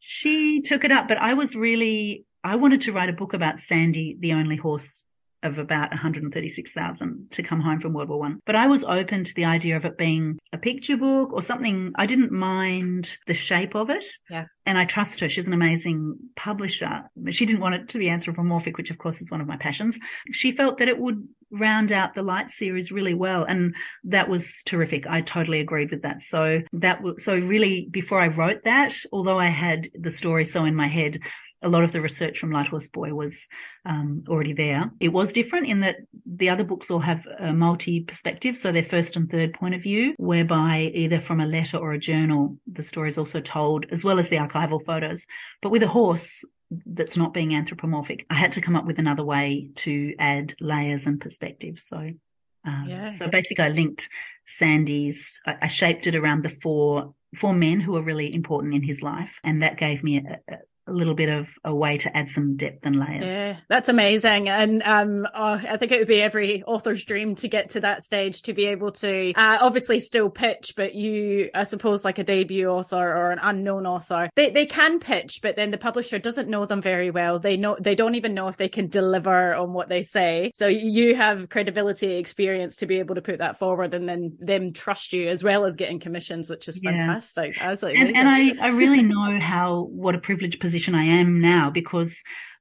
she 0.00 0.60
took 0.62 0.84
it 0.84 0.92
up. 0.92 1.08
But 1.08 1.18
I 1.18 1.34
was 1.34 1.54
really, 1.54 2.24
I 2.42 2.56
wanted 2.56 2.82
to 2.82 2.92
write 2.92 3.10
a 3.10 3.14
book 3.14 3.34
about 3.34 3.60
Sandy, 3.68 4.16
the 4.18 4.32
only 4.32 4.56
horse 4.56 5.04
of 5.42 5.58
about 5.58 5.90
136,000 5.90 7.28
to 7.32 7.42
come 7.42 7.60
home 7.60 7.80
from 7.80 7.92
World 7.92 8.08
War 8.08 8.20
One. 8.20 8.40
But 8.46 8.56
I 8.56 8.66
was 8.66 8.84
open 8.84 9.24
to 9.24 9.34
the 9.34 9.44
idea 9.44 9.76
of 9.76 9.84
it 9.84 9.98
being 9.98 10.38
a 10.52 10.58
picture 10.58 10.96
book 10.96 11.32
or 11.32 11.42
something. 11.42 11.92
I 11.96 12.06
didn't 12.06 12.32
mind 12.32 13.16
the 13.26 13.34
shape 13.34 13.74
of 13.74 13.90
it. 13.90 14.04
Yeah. 14.30 14.46
And 14.66 14.78
I 14.78 14.84
trust 14.84 15.20
her. 15.20 15.28
She's 15.28 15.46
an 15.46 15.52
amazing 15.52 16.16
publisher. 16.36 17.02
She 17.30 17.46
didn't 17.46 17.60
want 17.60 17.74
it 17.74 17.88
to 17.90 17.98
be 17.98 18.08
anthropomorphic, 18.08 18.76
which 18.76 18.90
of 18.90 18.98
course 18.98 19.20
is 19.20 19.30
one 19.30 19.40
of 19.40 19.46
my 19.46 19.56
passions. 19.56 19.96
She 20.30 20.52
felt 20.52 20.78
that 20.78 20.88
it 20.88 20.98
would 20.98 21.26
round 21.50 21.92
out 21.92 22.14
the 22.14 22.22
light 22.22 22.50
series 22.50 22.90
really 22.90 23.14
well. 23.14 23.44
And 23.44 23.74
that 24.04 24.28
was 24.28 24.46
terrific. 24.64 25.06
I 25.06 25.20
totally 25.20 25.60
agreed 25.60 25.90
with 25.90 26.02
that. 26.02 26.22
So 26.28 26.62
that 26.72 27.02
was, 27.02 27.24
so 27.24 27.38
really 27.38 27.88
before 27.90 28.20
I 28.20 28.28
wrote 28.28 28.64
that, 28.64 28.94
although 29.12 29.38
I 29.38 29.48
had 29.48 29.90
the 29.94 30.10
story 30.10 30.46
so 30.46 30.64
in 30.64 30.74
my 30.74 30.88
head, 30.88 31.18
a 31.62 31.68
lot 31.68 31.84
of 31.84 31.92
the 31.92 32.00
research 32.00 32.38
from 32.38 32.50
Light 32.50 32.68
Horse 32.68 32.88
Boy 32.88 33.14
was 33.14 33.34
um, 33.84 34.24
already 34.28 34.52
there. 34.52 34.90
It 35.00 35.08
was 35.08 35.32
different 35.32 35.68
in 35.68 35.80
that 35.80 35.96
the 36.26 36.48
other 36.48 36.64
books 36.64 36.90
all 36.90 37.00
have 37.00 37.24
a 37.38 37.52
multi 37.52 38.00
perspective, 38.00 38.56
so 38.56 38.72
their 38.72 38.84
first 38.84 39.16
and 39.16 39.30
third 39.30 39.54
point 39.54 39.74
of 39.74 39.82
view, 39.82 40.14
whereby 40.18 40.90
either 40.94 41.20
from 41.20 41.40
a 41.40 41.46
letter 41.46 41.76
or 41.76 41.92
a 41.92 41.98
journal, 41.98 42.58
the 42.70 42.82
story 42.82 43.08
is 43.08 43.18
also 43.18 43.40
told, 43.40 43.86
as 43.90 44.04
well 44.04 44.18
as 44.18 44.28
the 44.28 44.36
archival 44.36 44.84
photos. 44.84 45.22
But 45.60 45.70
with 45.70 45.82
a 45.82 45.88
horse, 45.88 46.44
that's 46.86 47.16
not 47.16 47.34
being 47.34 47.54
anthropomorphic. 47.54 48.26
I 48.30 48.34
had 48.34 48.52
to 48.52 48.60
come 48.60 48.76
up 48.76 48.86
with 48.86 48.98
another 48.98 49.24
way 49.24 49.68
to 49.76 50.14
add 50.18 50.54
layers 50.60 51.06
and 51.06 51.20
perspective. 51.20 51.78
So 51.80 52.12
Um, 52.64 52.86
yeah. 52.88 53.12
So 53.16 53.28
basically, 53.28 53.64
I 53.64 53.68
linked 53.70 54.08
Sandy's. 54.58 55.40
I, 55.46 55.56
I, 55.62 55.66
shaped 55.68 56.06
it 56.06 56.14
around 56.14 56.44
the 56.44 56.56
four 56.62 57.14
four 57.40 57.54
men 57.54 57.80
who 57.80 57.92
were 57.92 58.02
really 58.02 58.32
important 58.32 58.74
in 58.74 58.82
his 58.82 59.02
life, 59.02 59.32
and 59.42 59.62
that 59.62 59.78
gave 59.78 60.04
me 60.04 60.18
a, 60.18 60.52
a 60.52 60.58
little 60.90 61.14
bit 61.14 61.28
of 61.28 61.46
a 61.64 61.74
way 61.74 61.96
to 61.98 62.16
add 62.16 62.30
some 62.30 62.56
depth 62.56 62.80
and 62.82 62.96
layers. 62.96 63.24
Yeah, 63.24 63.56
that's 63.68 63.88
amazing. 63.88 64.48
And 64.48 64.82
um, 64.82 65.26
oh, 65.32 65.60
I 65.68 65.76
think 65.76 65.92
it 65.92 65.98
would 65.98 66.08
be 66.08 66.20
every 66.20 66.62
author's 66.64 67.04
dream 67.04 67.36
to 67.36 67.48
get 67.48 67.70
to 67.70 67.80
that 67.80 68.02
stage 68.02 68.42
to 68.42 68.52
be 68.52 68.66
able 68.66 68.92
to 68.92 69.32
uh, 69.34 69.58
obviously 69.60 70.00
still 70.00 70.28
pitch, 70.28 70.72
but 70.76 70.94
you, 70.94 71.50
I 71.54 71.64
suppose, 71.64 72.04
like 72.04 72.18
a 72.18 72.24
debut 72.24 72.66
author 72.66 72.96
or 72.96 73.30
an 73.30 73.38
unknown 73.40 73.86
author, 73.86 74.30
they, 74.34 74.50
they 74.50 74.66
can 74.66 74.98
pitch, 74.98 75.38
but 75.40 75.54
then 75.54 75.70
the 75.70 75.78
publisher 75.78 76.18
doesn't 76.18 76.48
know 76.48 76.66
them 76.66 76.82
very 76.82 77.10
well. 77.10 77.38
They 77.38 77.56
know 77.56 77.76
they 77.78 77.94
don't 77.94 78.16
even 78.16 78.34
know 78.34 78.48
if 78.48 78.56
they 78.56 78.68
can 78.68 78.88
deliver 78.88 79.54
on 79.54 79.72
what 79.72 79.88
they 79.88 80.02
say. 80.02 80.50
So 80.54 80.66
you 80.66 81.14
have 81.14 81.48
credibility, 81.48 82.14
experience 82.16 82.76
to 82.76 82.86
be 82.86 82.98
able 82.98 83.14
to 83.14 83.22
put 83.22 83.38
that 83.38 83.58
forward, 83.58 83.94
and 83.94 84.08
then 84.08 84.36
them 84.40 84.72
trust 84.72 85.12
you 85.12 85.28
as 85.28 85.44
well 85.44 85.64
as 85.64 85.76
getting 85.76 86.00
commissions, 86.00 86.50
which 86.50 86.68
is 86.68 86.80
yeah. 86.82 86.90
fantastic. 86.90 87.56
Absolutely, 87.60 88.00
and, 88.00 88.16
and 88.16 88.28
I 88.28 88.66
I 88.66 88.68
really 88.70 89.02
know 89.02 89.38
how 89.40 89.86
what 89.90 90.16
a 90.16 90.18
privileged 90.18 90.60
position 90.60 90.71
position 90.72 90.94
I 90.94 91.04
am 91.04 91.38
now 91.38 91.68
because 91.70 92.16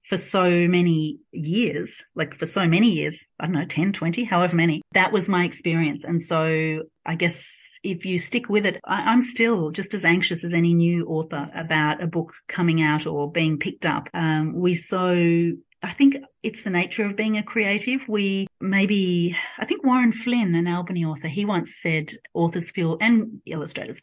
for 0.09 0.17
so 0.17 0.67
many 0.67 1.19
years, 1.31 1.89
like 2.13 2.37
for 2.37 2.45
so 2.45 2.67
many 2.67 2.89
years, 2.89 3.17
I 3.39 3.45
don't 3.45 3.55
know, 3.55 3.65
10, 3.65 3.93
20, 3.93 4.25
however 4.25 4.53
many, 4.53 4.81
that 4.93 5.13
was 5.13 5.29
my 5.29 5.45
experience. 5.45 6.03
And 6.03 6.21
so 6.21 6.81
I 7.05 7.15
guess 7.15 7.41
if 7.83 8.03
you 8.03 8.19
stick 8.19 8.49
with 8.49 8.65
it, 8.65 8.81
I, 8.83 9.13
am 9.13 9.21
still 9.21 9.71
just 9.71 9.93
as 9.93 10.03
anxious 10.03 10.43
as 10.43 10.51
any 10.53 10.73
new 10.73 11.05
author 11.05 11.49
about 11.55 12.03
a 12.03 12.07
book 12.07 12.33
coming 12.49 12.81
out 12.81 13.07
or 13.07 13.31
being 13.31 13.57
picked 13.57 13.85
up. 13.85 14.09
Um, 14.13 14.59
we 14.59 14.75
so 14.75 15.53
I 15.81 15.93
think 15.93 16.17
it's 16.43 16.63
the 16.63 16.69
nature 16.69 17.05
of 17.05 17.15
being 17.15 17.37
a 17.37 17.43
creative. 17.43 18.01
We 18.09 18.47
maybe, 18.59 19.35
I 19.57 19.65
think 19.65 19.85
Warren 19.85 20.11
Flynn, 20.11 20.53
an 20.53 20.67
Albany 20.67 21.05
author, 21.05 21.29
he 21.29 21.45
once 21.45 21.71
said 21.81 22.13
authors 22.33 22.69
feel, 22.69 22.97
and 22.99 23.41
illustrators 23.47 23.97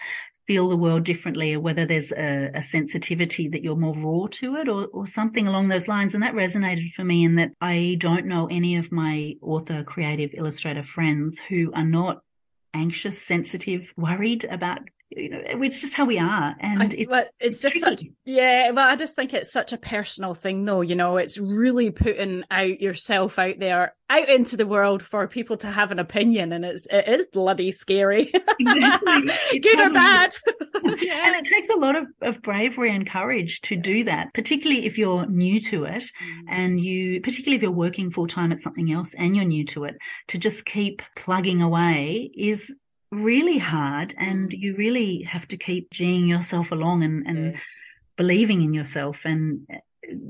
feel 0.49 0.69
the 0.69 0.77
world 0.77 1.05
differently 1.05 1.53
or 1.53 1.61
whether 1.61 1.87
there's 1.87 2.11
a, 2.11 2.51
a, 2.55 2.63
sensitivity 2.63 3.49
that 3.49 3.63
you're 3.63 3.77
more 3.77 3.95
raw 3.95 4.27
to 4.31 4.57
it 4.57 4.67
or, 4.67 4.87
or 4.87 5.07
something 5.07 5.47
along 5.47 5.69
those 5.69 5.87
lines. 5.87 6.15
And 6.15 6.23
that 6.23 6.33
resonated 6.33 6.95
for 6.95 7.05
me 7.05 7.25
in 7.25 7.37
that 7.37 7.51
I 7.61 7.97
don't 8.01 8.27
know 8.27 8.49
any 8.51 8.77
of 8.77 8.91
my 8.91 9.35
author, 9.43 9.85
creative, 9.85 10.31
illustrator 10.33 10.83
friends 10.83 11.39
who 11.51 11.71
are 11.75 11.85
not 11.85 12.23
anxious, 12.75 13.21
sensitive, 13.23 13.83
worried 13.97 14.45
about 14.45 14.81
you 15.11 15.31
know, 15.31 15.41
it's 15.45 15.81
just 15.81 15.95
how 15.95 16.05
we 16.05 16.19
are. 16.19 16.55
And 16.61 16.83
I, 16.83 16.87
it's, 16.87 17.11
well, 17.11 17.25
it's 17.41 17.61
just 17.61 17.81
such, 17.81 18.05
yeah, 18.25 18.71
well, 18.71 18.89
I 18.89 18.97
just 18.97 19.17
think 19.17 19.33
it's 19.33 19.51
such 19.51 19.73
a 19.73 19.79
personal 19.79 20.35
thing 20.35 20.65
though, 20.65 20.83
you 20.83 20.97
know, 20.97 21.17
it's 21.17 21.39
really 21.39 21.91
putting 21.91 22.45
out 22.51 22.81
yourself 22.81 23.39
out 23.39 23.59
there, 23.59 23.95
out 24.11 24.29
into 24.29 24.57
the 24.57 24.67
world 24.67 25.03
for 25.03 25.27
people 25.27 25.57
to 25.59 25.71
have 25.71 25.93
an 25.93 25.99
opinion. 25.99 26.53
And 26.53 26.65
it's, 26.65 26.87
it 26.91 27.09
is 27.09 27.27
bloody 27.33 27.73
scary. 27.73 28.31
Exactly. 28.61 29.61
Good 29.61 29.81
or 29.81 29.91
bad. 29.91 30.37
yeah. 31.01 31.27
And 31.27 31.37
it 31.37 31.45
takes 31.45 31.71
a 31.71 31.79
lot 31.79 31.97
of, 31.97 32.07
of 32.21 32.43
bravery 32.43 32.95
and 32.95 33.09
courage 33.09 33.61
to 33.63 33.77
do 33.77 34.05
that, 34.05 34.35
particularly 34.35 34.85
if 34.85 34.99
you're 34.99 35.27
new 35.27 35.61
to 35.71 35.85
it 35.85 36.05
mm. 36.05 36.43
and 36.49 36.81
you, 36.81 37.21
particularly 37.23 37.57
if 37.57 37.63
you're 37.63 37.71
working 37.71 38.11
full 38.11 38.29
time 38.29 38.53
at 38.53 38.63
something 38.63 38.93
else 38.93 39.15
and 39.17 39.35
you're 39.35 39.45
new 39.47 39.65
to 39.67 39.85
it, 39.85 39.97
to 40.29 40.39
just 40.39 40.67
keep 40.67 41.01
plugging 41.17 41.63
away 41.63 42.31
is 42.37 42.71
really 43.11 43.59
hard 43.59 44.15
and 44.19 44.53
you 44.53 44.77
really 44.77 45.23
have 45.23 45.49
to 45.49 45.57
keep 45.57 45.91
geeing 45.91 46.29
yourself 46.29 46.71
along 46.71 47.03
and, 47.03 47.27
and 47.27 47.53
yeah. 47.53 47.61
believing 48.17 48.63
in 48.63 48.75
yourself 48.75 49.17
and 49.25 49.67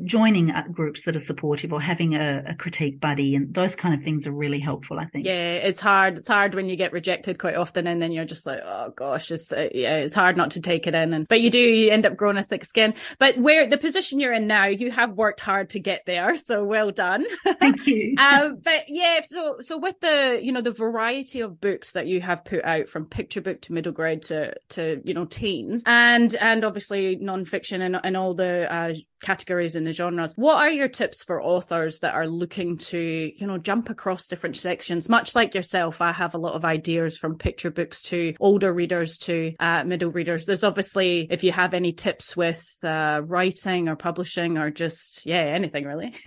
joining 0.04 0.52
groups 0.72 1.02
that 1.04 1.16
are 1.16 1.24
supportive 1.24 1.72
or 1.72 1.80
having 1.80 2.14
a, 2.14 2.44
a, 2.48 2.54
critique 2.54 3.00
buddy 3.00 3.34
and 3.34 3.54
those 3.54 3.76
kind 3.76 3.94
of 3.94 4.02
things 4.02 4.26
are 4.26 4.32
really 4.32 4.58
helpful 4.58 4.98
i 4.98 5.04
think. 5.06 5.24
Yeah 5.24 5.54
it's 5.54 5.80
hard 5.80 6.18
it's 6.18 6.28
hard 6.28 6.54
when 6.54 6.68
you 6.68 6.76
get 6.76 6.92
rejected 6.92 7.38
quite 7.38 7.54
often 7.54 7.86
and 7.86 8.02
then 8.02 8.10
you're 8.10 8.24
just 8.24 8.46
like 8.46 8.60
oh 8.64 8.92
gosh 8.96 9.30
it's 9.30 9.52
uh, 9.52 9.68
yeah 9.74 9.98
it's 9.98 10.14
hard 10.14 10.36
not 10.36 10.52
to 10.52 10.60
take 10.60 10.86
it 10.86 10.94
in 10.94 11.14
and 11.14 11.28
but 11.28 11.40
you 11.40 11.50
do 11.50 11.60
you 11.60 11.90
end 11.90 12.06
up 12.06 12.16
growing 12.16 12.38
a 12.38 12.42
thick 12.42 12.64
skin. 12.64 12.94
But 13.18 13.38
where 13.38 13.66
the 13.66 13.78
position 13.78 14.20
you're 14.20 14.32
in 14.32 14.46
now 14.46 14.66
you 14.66 14.90
have 14.90 15.12
worked 15.12 15.40
hard 15.40 15.70
to 15.70 15.80
get 15.80 16.02
there 16.06 16.36
so 16.36 16.64
well 16.64 16.90
done. 16.90 17.24
Thank 17.60 17.86
you. 17.86 18.16
Um, 18.28 18.58
but 18.62 18.84
yeah 18.88 19.20
so 19.26 19.56
so 19.60 19.78
with 19.78 20.00
the 20.00 20.40
you 20.42 20.52
know 20.52 20.60
the 20.60 20.72
variety 20.72 21.40
of 21.40 21.60
books 21.60 21.92
that 21.92 22.06
you 22.06 22.20
have 22.20 22.44
put 22.44 22.64
out 22.64 22.88
from 22.88 23.06
picture 23.06 23.40
book 23.40 23.60
to 23.62 23.72
middle 23.72 23.92
grade 23.92 24.22
to 24.24 24.54
to 24.70 25.00
you 25.04 25.14
know 25.14 25.24
teens 25.24 25.82
and 25.86 26.34
and 26.36 26.64
obviously 26.64 27.16
non-fiction 27.16 27.80
and, 27.80 28.00
and 28.02 28.16
all 28.16 28.34
the 28.34 28.72
uh, 28.72 28.94
categories 29.20 29.76
in 29.76 29.84
the 29.84 29.92
genres. 29.92 30.32
What 30.36 30.56
are 30.56 30.70
your 30.70 30.88
tips 30.88 31.24
for 31.24 31.42
authors 31.42 32.00
that 32.00 32.14
are 32.14 32.26
looking 32.26 32.78
to, 32.78 33.32
you 33.34 33.46
know, 33.46 33.58
jump 33.58 33.90
across 33.90 34.26
different 34.26 34.56
sections? 34.56 35.08
Much 35.08 35.34
like 35.34 35.54
yourself, 35.54 36.00
I 36.00 36.12
have 36.12 36.34
a 36.34 36.38
lot 36.38 36.54
of 36.54 36.64
ideas 36.64 37.18
from 37.18 37.38
picture 37.38 37.70
books 37.70 38.02
to 38.02 38.34
older 38.40 38.72
readers 38.72 39.18
to 39.18 39.54
uh, 39.58 39.84
middle 39.84 40.10
readers. 40.10 40.46
There's 40.46 40.64
obviously, 40.64 41.26
if 41.30 41.44
you 41.44 41.52
have 41.52 41.74
any 41.74 41.92
tips 41.92 42.36
with 42.36 42.66
uh, 42.82 43.22
writing 43.26 43.88
or 43.88 43.96
publishing 43.96 44.58
or 44.58 44.70
just, 44.70 45.26
yeah, 45.26 45.40
anything 45.40 45.84
really. 45.84 46.14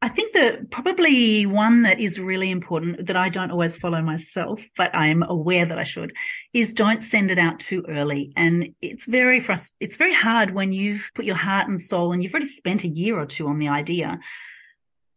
I 0.00 0.08
think 0.08 0.32
that 0.34 0.70
probably 0.70 1.44
one 1.44 1.82
that 1.82 1.98
is 1.98 2.20
really 2.20 2.52
important 2.52 3.08
that 3.08 3.16
I 3.16 3.30
don't 3.30 3.50
always 3.50 3.76
follow 3.76 4.00
myself, 4.00 4.60
but 4.76 4.94
I 4.94 5.08
am 5.08 5.24
aware 5.24 5.66
that 5.66 5.78
I 5.78 5.82
should, 5.82 6.12
is 6.52 6.72
don't 6.72 7.02
send 7.02 7.30
it 7.30 7.38
out 7.38 7.60
too 7.60 7.84
early. 7.88 8.32
And 8.36 8.74
it's 8.80 9.04
very 9.04 9.40
frust- 9.40 9.72
it's 9.80 9.96
very 9.96 10.14
hard 10.14 10.54
when 10.54 10.72
you've 10.72 11.10
put 11.14 11.24
your 11.24 11.36
heart 11.36 11.68
and 11.68 11.80
soul 11.80 12.12
and 12.12 12.22
you've 12.22 12.32
already 12.32 12.50
spent 12.50 12.84
a 12.84 12.88
year 12.88 13.18
or 13.18 13.26
two 13.26 13.46
on 13.48 13.58
the 13.58 13.68
idea 13.68 14.18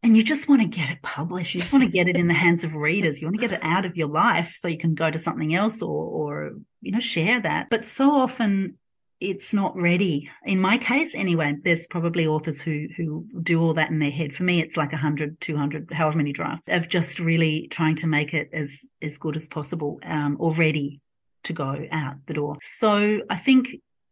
and 0.03 0.17
you 0.17 0.23
just 0.23 0.47
want 0.47 0.61
to 0.61 0.67
get 0.67 0.89
it 0.89 1.01
published. 1.01 1.53
You 1.53 1.61
just 1.61 1.73
want 1.73 1.85
to 1.85 1.91
get 1.91 2.07
it 2.07 2.15
in 2.15 2.27
the 2.27 2.33
hands 2.33 2.63
of 2.63 2.73
readers. 2.73 3.21
You 3.21 3.27
want 3.27 3.39
to 3.39 3.47
get 3.47 3.53
it 3.53 3.63
out 3.63 3.85
of 3.85 3.95
your 3.95 4.07
life 4.07 4.57
so 4.59 4.67
you 4.67 4.77
can 4.77 4.95
go 4.95 5.11
to 5.11 5.21
something 5.21 5.53
else 5.53 5.81
or, 5.81 5.89
or, 5.89 6.51
you 6.81 6.91
know, 6.91 6.99
share 6.99 7.39
that. 7.41 7.67
But 7.69 7.85
so 7.85 8.09
often 8.09 8.79
it's 9.19 9.53
not 9.53 9.77
ready. 9.77 10.27
In 10.43 10.59
my 10.59 10.79
case, 10.79 11.11
anyway, 11.13 11.55
there's 11.63 11.85
probably 11.85 12.25
authors 12.25 12.59
who, 12.59 12.87
who 12.97 13.27
do 13.43 13.61
all 13.61 13.75
that 13.75 13.91
in 13.91 13.99
their 13.99 14.09
head. 14.09 14.33
For 14.33 14.41
me, 14.41 14.59
it's 14.59 14.75
like 14.75 14.91
100, 14.91 15.39
200, 15.39 15.91
however 15.93 16.17
many 16.17 16.33
drafts 16.33 16.67
of 16.67 16.89
just 16.89 17.19
really 17.19 17.67
trying 17.69 17.97
to 17.97 18.07
make 18.07 18.33
it 18.33 18.49
as, 18.51 18.71
as 19.03 19.17
good 19.19 19.37
as 19.37 19.47
possible, 19.47 19.99
um, 20.03 20.37
or 20.39 20.55
ready 20.55 20.99
to 21.43 21.53
go 21.53 21.85
out 21.91 22.15
the 22.27 22.33
door. 22.33 22.57
So 22.79 23.21
I 23.29 23.37
think 23.37 23.67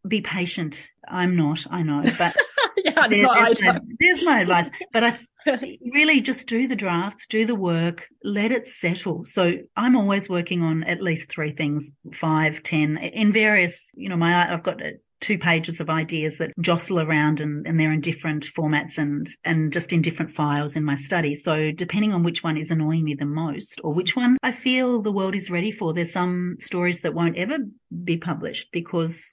be 0.07 0.21
patient. 0.21 0.79
I'm 1.07 1.35
not, 1.35 1.65
I 1.69 1.83
know, 1.83 2.01
but 2.17 2.35
yeah, 2.77 3.07
there, 3.07 3.27
there's, 3.33 3.61
my, 3.61 3.79
there's 3.99 4.23
my 4.23 4.39
advice. 4.41 4.69
But 4.93 5.03
I 5.03 5.19
really 5.93 6.21
just 6.21 6.47
do 6.47 6.67
the 6.67 6.75
drafts, 6.75 7.25
do 7.27 7.45
the 7.45 7.55
work, 7.55 8.05
let 8.23 8.51
it 8.51 8.69
settle. 8.79 9.25
So 9.25 9.53
I'm 9.75 9.95
always 9.95 10.29
working 10.29 10.61
on 10.61 10.83
at 10.83 11.01
least 11.01 11.29
three 11.29 11.53
things, 11.53 11.89
five, 12.13 12.63
ten, 12.63 12.97
in 12.97 13.33
various, 13.33 13.73
you 13.93 14.09
know, 14.09 14.17
my, 14.17 14.51
I've 14.51 14.63
got 14.63 14.81
two 15.21 15.37
pages 15.37 15.79
of 15.79 15.89
ideas 15.89 16.35
that 16.39 16.51
jostle 16.59 16.99
around 16.99 17.39
and, 17.39 17.65
and 17.67 17.79
they're 17.79 17.91
in 17.91 18.01
different 18.01 18.47
formats 18.57 18.97
and, 18.97 19.29
and 19.43 19.73
just 19.73 19.91
in 19.93 20.01
different 20.01 20.35
files 20.35 20.75
in 20.75 20.83
my 20.83 20.97
study. 20.97 21.35
So 21.35 21.71
depending 21.71 22.13
on 22.13 22.23
which 22.23 22.43
one 22.43 22.57
is 22.57 22.71
annoying 22.71 23.03
me 23.03 23.15
the 23.15 23.25
most 23.25 23.79
or 23.83 23.93
which 23.93 24.15
one 24.15 24.37
I 24.43 24.51
feel 24.51 25.01
the 25.01 25.11
world 25.11 25.35
is 25.35 25.49
ready 25.49 25.71
for, 25.71 25.93
there's 25.93 26.13
some 26.13 26.57
stories 26.59 27.01
that 27.01 27.13
won't 27.13 27.37
ever 27.37 27.57
be 28.03 28.17
published 28.17 28.69
because 28.71 29.29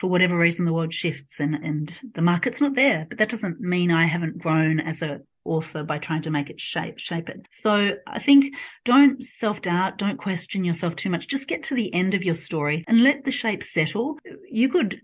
for 0.00 0.08
whatever 0.08 0.36
reason 0.36 0.64
the 0.64 0.72
world 0.72 0.94
shifts 0.94 1.40
and, 1.40 1.54
and 1.54 1.92
the 2.14 2.22
market's 2.22 2.60
not 2.60 2.74
there. 2.74 3.06
But 3.08 3.18
that 3.18 3.28
doesn't 3.28 3.60
mean 3.60 3.90
I 3.90 4.06
haven't 4.06 4.38
grown 4.38 4.80
as 4.80 5.02
a 5.02 5.20
author 5.46 5.82
by 5.82 5.98
trying 5.98 6.22
to 6.22 6.30
make 6.30 6.50
it 6.50 6.60
shape 6.60 6.98
shape 6.98 7.28
it. 7.28 7.46
So 7.62 7.92
I 8.06 8.22
think 8.22 8.54
don't 8.84 9.24
self 9.24 9.62
doubt, 9.62 9.98
don't 9.98 10.18
question 10.18 10.64
yourself 10.64 10.96
too 10.96 11.10
much. 11.10 11.28
Just 11.28 11.48
get 11.48 11.62
to 11.64 11.74
the 11.74 11.92
end 11.94 12.14
of 12.14 12.22
your 12.22 12.34
story 12.34 12.84
and 12.86 13.02
let 13.02 13.24
the 13.24 13.30
shape 13.30 13.62
settle. 13.62 14.18
You 14.50 14.68
could 14.68 15.00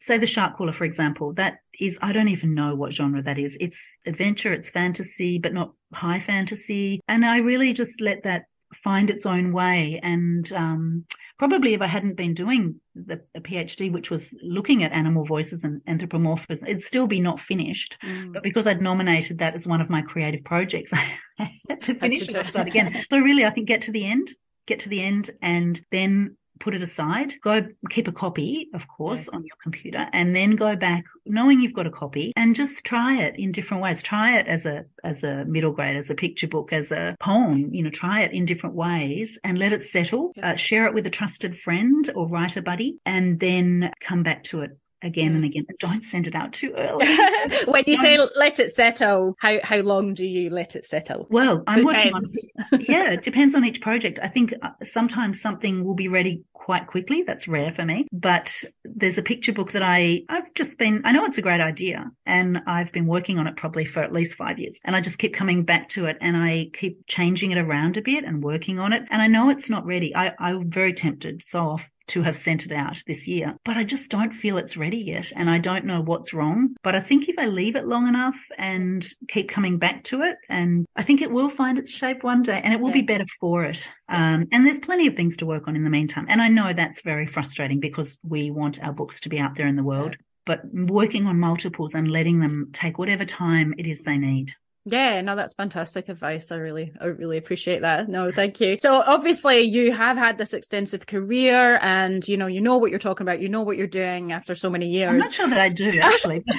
say 0.00 0.18
the 0.18 0.26
shark 0.26 0.56
caller, 0.56 0.72
for 0.72 0.84
example. 0.84 1.32
That 1.34 1.58
is 1.80 1.98
I 2.02 2.12
don't 2.12 2.28
even 2.28 2.54
know 2.54 2.74
what 2.74 2.92
genre 2.92 3.22
that 3.22 3.38
is. 3.38 3.56
It's 3.60 3.78
adventure, 4.06 4.52
it's 4.52 4.70
fantasy, 4.70 5.38
but 5.38 5.52
not 5.52 5.72
high 5.92 6.20
fantasy. 6.20 7.00
And 7.08 7.24
I 7.24 7.38
really 7.38 7.72
just 7.72 8.00
let 8.00 8.22
that 8.24 8.44
find 8.82 9.10
its 9.10 9.26
own 9.26 9.52
way. 9.52 10.00
And 10.02 10.50
um, 10.52 11.04
probably 11.38 11.74
if 11.74 11.80
I 11.80 11.86
hadn't 11.86 12.16
been 12.16 12.34
doing 12.34 12.80
the, 12.94 13.20
the, 13.34 13.40
PhD, 13.40 13.92
which 13.92 14.10
was 14.10 14.26
looking 14.42 14.82
at 14.82 14.92
animal 14.92 15.24
voices 15.24 15.64
and 15.64 15.80
anthropomorphism, 15.86 16.66
it'd 16.66 16.84
still 16.84 17.06
be 17.06 17.20
not 17.20 17.40
finished. 17.40 17.96
Mm. 18.02 18.32
But 18.32 18.42
because 18.42 18.66
I'd 18.66 18.82
nominated 18.82 19.38
that 19.38 19.54
as 19.54 19.66
one 19.66 19.80
of 19.80 19.90
my 19.90 20.02
creative 20.02 20.44
projects, 20.44 20.92
I 21.38 21.50
had 21.68 21.82
to 21.82 21.94
finish 21.94 22.22
it 22.22 22.54
again. 22.54 23.04
So 23.10 23.18
really, 23.18 23.44
I 23.44 23.50
think 23.50 23.68
get 23.68 23.82
to 23.82 23.92
the 23.92 24.06
end, 24.06 24.30
get 24.66 24.80
to 24.80 24.88
the 24.88 25.02
end, 25.02 25.30
and 25.42 25.80
then 25.90 26.36
put 26.60 26.74
it 26.74 26.82
aside, 26.82 27.34
go 27.42 27.66
keep 27.90 28.08
a 28.08 28.12
copy, 28.12 28.68
of 28.74 28.86
course, 28.88 29.28
on 29.28 29.44
your 29.44 29.56
computer, 29.62 30.06
and 30.12 30.34
then 30.34 30.56
go 30.56 30.76
back 30.76 31.04
knowing 31.26 31.60
you've 31.60 31.74
got 31.74 31.86
a 31.86 31.90
copy 31.90 32.32
and 32.36 32.54
just 32.54 32.84
try 32.84 33.16
it 33.16 33.38
in 33.38 33.52
different 33.52 33.82
ways. 33.82 34.02
Try 34.02 34.38
it 34.38 34.46
as 34.46 34.64
a, 34.66 34.84
as 35.02 35.22
a 35.22 35.44
middle 35.46 35.72
grade, 35.72 35.96
as 35.96 36.10
a 36.10 36.14
picture 36.14 36.46
book, 36.46 36.72
as 36.72 36.90
a 36.90 37.16
poem, 37.20 37.72
you 37.72 37.82
know, 37.82 37.90
try 37.90 38.22
it 38.22 38.32
in 38.32 38.44
different 38.44 38.74
ways 38.74 39.38
and 39.44 39.58
let 39.58 39.72
it 39.72 39.84
settle. 39.84 40.32
Uh, 40.42 40.56
share 40.56 40.86
it 40.86 40.94
with 40.94 41.06
a 41.06 41.10
trusted 41.10 41.58
friend 41.60 42.10
or 42.14 42.28
writer 42.28 42.62
buddy 42.62 42.98
and 43.06 43.40
then 43.40 43.90
come 44.00 44.22
back 44.22 44.44
to 44.44 44.60
it 44.60 44.76
again 45.04 45.34
and 45.34 45.44
again. 45.44 45.66
Don't 45.78 46.02
send 46.04 46.26
it 46.26 46.34
out 46.34 46.52
too 46.52 46.72
early. 46.76 47.06
when 47.66 47.84
you 47.86 47.98
say 47.98 48.18
let 48.36 48.58
it 48.58 48.70
settle, 48.70 49.36
how 49.38 49.58
how 49.62 49.78
long 49.78 50.14
do 50.14 50.26
you 50.26 50.50
let 50.50 50.74
it 50.74 50.84
settle? 50.84 51.26
Well, 51.30 51.62
I'm 51.66 51.86
depends. 51.86 52.46
working 52.72 52.78
on 52.78 52.80
yeah, 52.88 53.10
it 53.12 53.22
depends 53.22 53.54
on 53.54 53.64
each 53.64 53.80
project. 53.80 54.18
I 54.22 54.28
think 54.28 54.54
uh, 54.62 54.70
sometimes 54.92 55.40
something 55.40 55.84
will 55.84 55.94
be 55.94 56.08
ready 56.08 56.44
quite 56.52 56.86
quickly. 56.86 57.22
That's 57.26 57.46
rare 57.46 57.72
for 57.74 57.84
me. 57.84 58.06
But 58.10 58.54
there's 58.84 59.18
a 59.18 59.22
picture 59.22 59.52
book 59.52 59.72
that 59.72 59.82
I 59.82 60.22
I've 60.28 60.52
just 60.54 60.78
been 60.78 61.02
I 61.04 61.12
know 61.12 61.26
it's 61.26 61.38
a 61.38 61.42
great 61.42 61.60
idea 61.60 62.10
and 62.24 62.58
I've 62.66 62.90
been 62.92 63.06
working 63.06 63.38
on 63.38 63.46
it 63.46 63.56
probably 63.56 63.84
for 63.84 64.00
at 64.00 64.12
least 64.12 64.34
5 64.36 64.58
years. 64.58 64.76
And 64.84 64.96
I 64.96 65.00
just 65.00 65.18
keep 65.18 65.34
coming 65.34 65.64
back 65.64 65.90
to 65.90 66.06
it 66.06 66.16
and 66.20 66.36
I 66.36 66.70
keep 66.72 67.06
changing 67.06 67.50
it 67.50 67.58
around 67.58 67.96
a 67.96 68.02
bit 68.02 68.24
and 68.24 68.42
working 68.42 68.78
on 68.78 68.92
it. 68.92 69.02
And 69.10 69.20
I 69.20 69.26
know 69.26 69.50
it's 69.50 69.68
not 69.68 69.84
ready. 69.84 70.16
I 70.16 70.32
I'm 70.38 70.70
very 70.70 70.94
tempted 70.94 71.42
so 71.46 71.60
often 71.60 71.86
to 72.08 72.22
have 72.22 72.36
sent 72.36 72.64
it 72.64 72.72
out 72.72 73.02
this 73.06 73.26
year, 73.26 73.56
but 73.64 73.76
I 73.76 73.84
just 73.84 74.10
don't 74.10 74.32
feel 74.32 74.58
it's 74.58 74.76
ready 74.76 74.98
yet. 74.98 75.32
And 75.34 75.48
I 75.48 75.58
don't 75.58 75.84
know 75.84 76.02
what's 76.02 76.32
wrong. 76.32 76.74
But 76.82 76.94
I 76.94 77.00
think 77.00 77.28
if 77.28 77.38
I 77.38 77.46
leave 77.46 77.76
it 77.76 77.86
long 77.86 78.06
enough 78.06 78.36
and 78.58 79.06
keep 79.28 79.48
coming 79.48 79.78
back 79.78 80.04
to 80.04 80.22
it, 80.22 80.36
and 80.48 80.86
I 80.96 81.02
think 81.02 81.22
it 81.22 81.30
will 81.30 81.50
find 81.50 81.78
its 81.78 81.92
shape 81.92 82.22
one 82.22 82.42
day 82.42 82.60
and 82.62 82.74
it 82.74 82.80
will 82.80 82.90
yeah. 82.90 82.94
be 82.94 83.02
better 83.02 83.26
for 83.40 83.64
it. 83.64 83.86
Um, 84.08 84.46
and 84.52 84.66
there's 84.66 84.78
plenty 84.78 85.06
of 85.06 85.16
things 85.16 85.36
to 85.38 85.46
work 85.46 85.66
on 85.66 85.76
in 85.76 85.84
the 85.84 85.90
meantime. 85.90 86.26
And 86.28 86.42
I 86.42 86.48
know 86.48 86.72
that's 86.72 87.00
very 87.02 87.26
frustrating 87.26 87.80
because 87.80 88.18
we 88.22 88.50
want 88.50 88.82
our 88.82 88.92
books 88.92 89.20
to 89.20 89.28
be 89.28 89.38
out 89.38 89.56
there 89.56 89.66
in 89.66 89.76
the 89.76 89.82
world. 89.82 90.16
But 90.46 90.60
working 90.72 91.26
on 91.26 91.40
multiples 91.40 91.94
and 91.94 92.10
letting 92.10 92.40
them 92.40 92.68
take 92.74 92.98
whatever 92.98 93.24
time 93.24 93.74
it 93.78 93.86
is 93.86 94.00
they 94.04 94.18
need. 94.18 94.54
Yeah, 94.86 95.20
no, 95.22 95.34
that's 95.34 95.54
fantastic 95.54 96.08
advice. 96.08 96.52
I 96.52 96.56
really, 96.56 96.92
I 97.00 97.06
really 97.06 97.38
appreciate 97.38 97.80
that. 97.82 98.08
No, 98.08 98.30
thank 98.30 98.60
you. 98.60 98.76
So 98.78 99.00
obviously 99.00 99.62
you 99.62 99.92
have 99.92 100.16
had 100.16 100.36
this 100.36 100.52
extensive 100.52 101.06
career 101.06 101.78
and, 101.80 102.26
you 102.28 102.36
know, 102.36 102.46
you 102.46 102.60
know 102.60 102.76
what 102.76 102.90
you're 102.90 102.98
talking 102.98 103.24
about. 103.24 103.40
You 103.40 103.48
know 103.48 103.62
what 103.62 103.78
you're 103.78 103.86
doing 103.86 104.32
after 104.32 104.54
so 104.54 104.68
many 104.68 104.88
years. 104.88 105.08
I'm 105.08 105.18
not 105.18 105.32
sure 105.32 105.48
that 105.48 105.58
I 105.58 105.70
do 105.70 105.90
actually. 106.02 106.44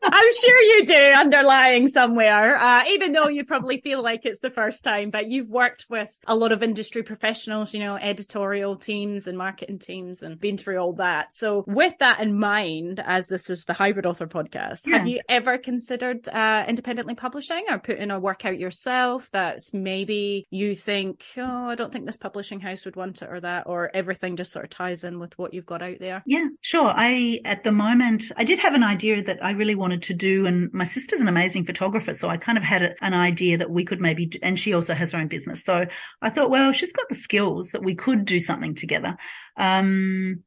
I'm 0.04 0.32
sure 0.32 0.60
you 0.62 0.86
do 0.86 0.94
underlying 0.94 1.88
somewhere, 1.88 2.56
uh, 2.56 2.84
even 2.88 3.12
though 3.12 3.28
you 3.28 3.44
probably 3.44 3.78
feel 3.78 4.02
like 4.02 4.24
it's 4.24 4.38
the 4.40 4.50
first 4.50 4.84
time, 4.84 5.10
but 5.10 5.28
you've 5.28 5.50
worked 5.50 5.86
with 5.90 6.16
a 6.26 6.36
lot 6.36 6.52
of 6.52 6.62
industry 6.62 7.02
professionals, 7.02 7.74
you 7.74 7.80
know, 7.80 7.96
editorial 7.96 8.76
teams 8.76 9.26
and 9.26 9.36
marketing 9.36 9.80
teams 9.80 10.22
and 10.22 10.38
been 10.38 10.56
through 10.56 10.78
all 10.78 10.92
that. 10.94 11.32
So 11.32 11.64
with 11.66 11.98
that 11.98 12.20
in 12.20 12.38
mind, 12.38 13.02
as 13.04 13.26
this 13.26 13.50
is 13.50 13.64
the 13.64 13.72
hybrid 13.72 14.06
author 14.06 14.26
podcast, 14.26 14.86
yeah. 14.86 14.98
have 14.98 15.08
you 15.08 15.20
ever 15.28 15.58
considered, 15.58 16.28
uh, 16.28 16.64
independently 16.66 17.14
publishing 17.14 17.47
or 17.50 17.78
putting 17.78 18.10
a 18.10 18.20
work 18.20 18.44
out 18.44 18.58
yourself 18.58 19.30
that's 19.30 19.72
maybe 19.72 20.46
you 20.50 20.74
think, 20.74 21.24
oh, 21.36 21.68
I 21.68 21.74
don't 21.74 21.92
think 21.92 22.06
this 22.06 22.16
publishing 22.16 22.60
house 22.60 22.84
would 22.84 22.96
want 22.96 23.22
it 23.22 23.28
or 23.30 23.40
that, 23.40 23.66
or 23.66 23.90
everything 23.94 24.36
just 24.36 24.52
sort 24.52 24.64
of 24.64 24.70
ties 24.70 25.04
in 25.04 25.18
with 25.18 25.36
what 25.38 25.54
you've 25.54 25.66
got 25.66 25.82
out 25.82 25.98
there? 26.00 26.22
Yeah, 26.26 26.48
sure. 26.60 26.92
I, 26.94 27.40
at 27.44 27.64
the 27.64 27.72
moment, 27.72 28.24
I 28.36 28.44
did 28.44 28.58
have 28.58 28.74
an 28.74 28.82
idea 28.82 29.22
that 29.24 29.42
I 29.42 29.52
really 29.52 29.74
wanted 29.74 30.02
to 30.04 30.14
do. 30.14 30.46
And 30.46 30.72
my 30.72 30.84
sister's 30.84 31.20
an 31.20 31.28
amazing 31.28 31.64
photographer. 31.64 32.14
So 32.14 32.28
I 32.28 32.36
kind 32.36 32.58
of 32.58 32.64
had 32.64 32.94
an 33.00 33.14
idea 33.14 33.58
that 33.58 33.70
we 33.70 33.84
could 33.84 34.00
maybe, 34.00 34.30
and 34.42 34.58
she 34.58 34.74
also 34.74 34.94
has 34.94 35.12
her 35.12 35.18
own 35.18 35.28
business. 35.28 35.62
So 35.64 35.86
I 36.20 36.30
thought, 36.30 36.50
well, 36.50 36.72
she's 36.72 36.92
got 36.92 37.08
the 37.08 37.14
skills 37.14 37.70
that 37.70 37.82
we 37.82 37.94
could 37.94 38.24
do 38.24 38.40
something 38.40 38.74
together. 38.74 39.16
Um, 39.56 40.44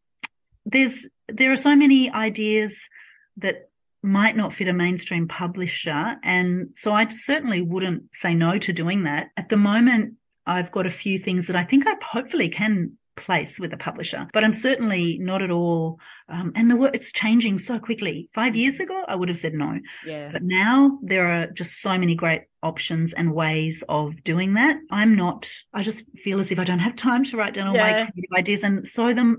there's, 0.66 0.96
there 1.28 1.52
are 1.52 1.58
so 1.58 1.76
many 1.76 2.12
ideas 2.12 2.74
that 3.38 3.71
might 4.04 4.36
not 4.36 4.54
fit 4.54 4.68
a 4.68 4.74
mainstream 4.74 5.28
publisher. 5.28 6.16
And 6.24 6.70
so 6.76 6.92
I 6.92 7.08
certainly 7.08 7.62
wouldn't 7.62 8.04
say 8.14 8.34
no 8.34 8.58
to 8.58 8.74
doing 8.74 9.04
that. 9.04 9.30
At 9.38 9.50
the 9.50 9.58
moment, 9.58 10.16
I've 10.46 10.72
got 10.72 10.88
a 10.88 10.92
few 10.92 11.20
things 11.20 11.48
that 11.48 11.56
I 11.56 11.64
think 11.64 11.86
I 11.88 11.94
hopefully 12.12 12.50
can 12.50 12.98
place 13.16 13.60
with 13.60 13.74
a 13.74 13.78
publisher, 13.78 14.28
but 14.34 14.44
I'm 14.44 14.54
certainly 14.54 15.18
not 15.20 15.42
at 15.42 15.52
all. 15.52 16.00
Um, 16.30 16.54
and 16.56 16.70
the 16.72 16.76
work 16.76 16.96
it's 16.96 17.12
changing 17.12 17.60
so 17.60 17.78
quickly. 17.78 18.30
Five 18.34 18.56
years 18.56 18.80
ago, 18.80 19.04
I 19.08 19.16
would 19.16 19.30
have 19.30 19.40
said 19.40 19.54
no. 19.54 19.80
Yeah. 20.06 20.30
But 20.32 20.44
now 20.44 21.00
there 21.04 21.28
are 21.28 21.48
just 21.48 21.82
so 21.82 21.98
many 21.98 22.16
great 22.16 22.44
options 22.64 23.14
and 23.14 23.34
ways 23.34 23.84
of 23.90 24.24
doing 24.24 24.54
that. 24.54 24.78
I'm 24.92 25.16
not. 25.16 25.50
I 25.74 25.84
just 25.84 26.06
feel 26.24 26.40
as 26.40 26.52
if 26.52 26.60
I 26.60 26.64
don't 26.64 26.80
have 26.80 26.96
time 26.96 27.24
to 27.26 27.38
write 27.38 27.54
down 27.54 27.68
all 27.68 27.76
yeah. 27.76 27.84
my 27.84 28.12
creative 28.12 28.32
ideas, 28.38 28.64
and 28.64 28.88
so 28.88 29.14
the 29.14 29.36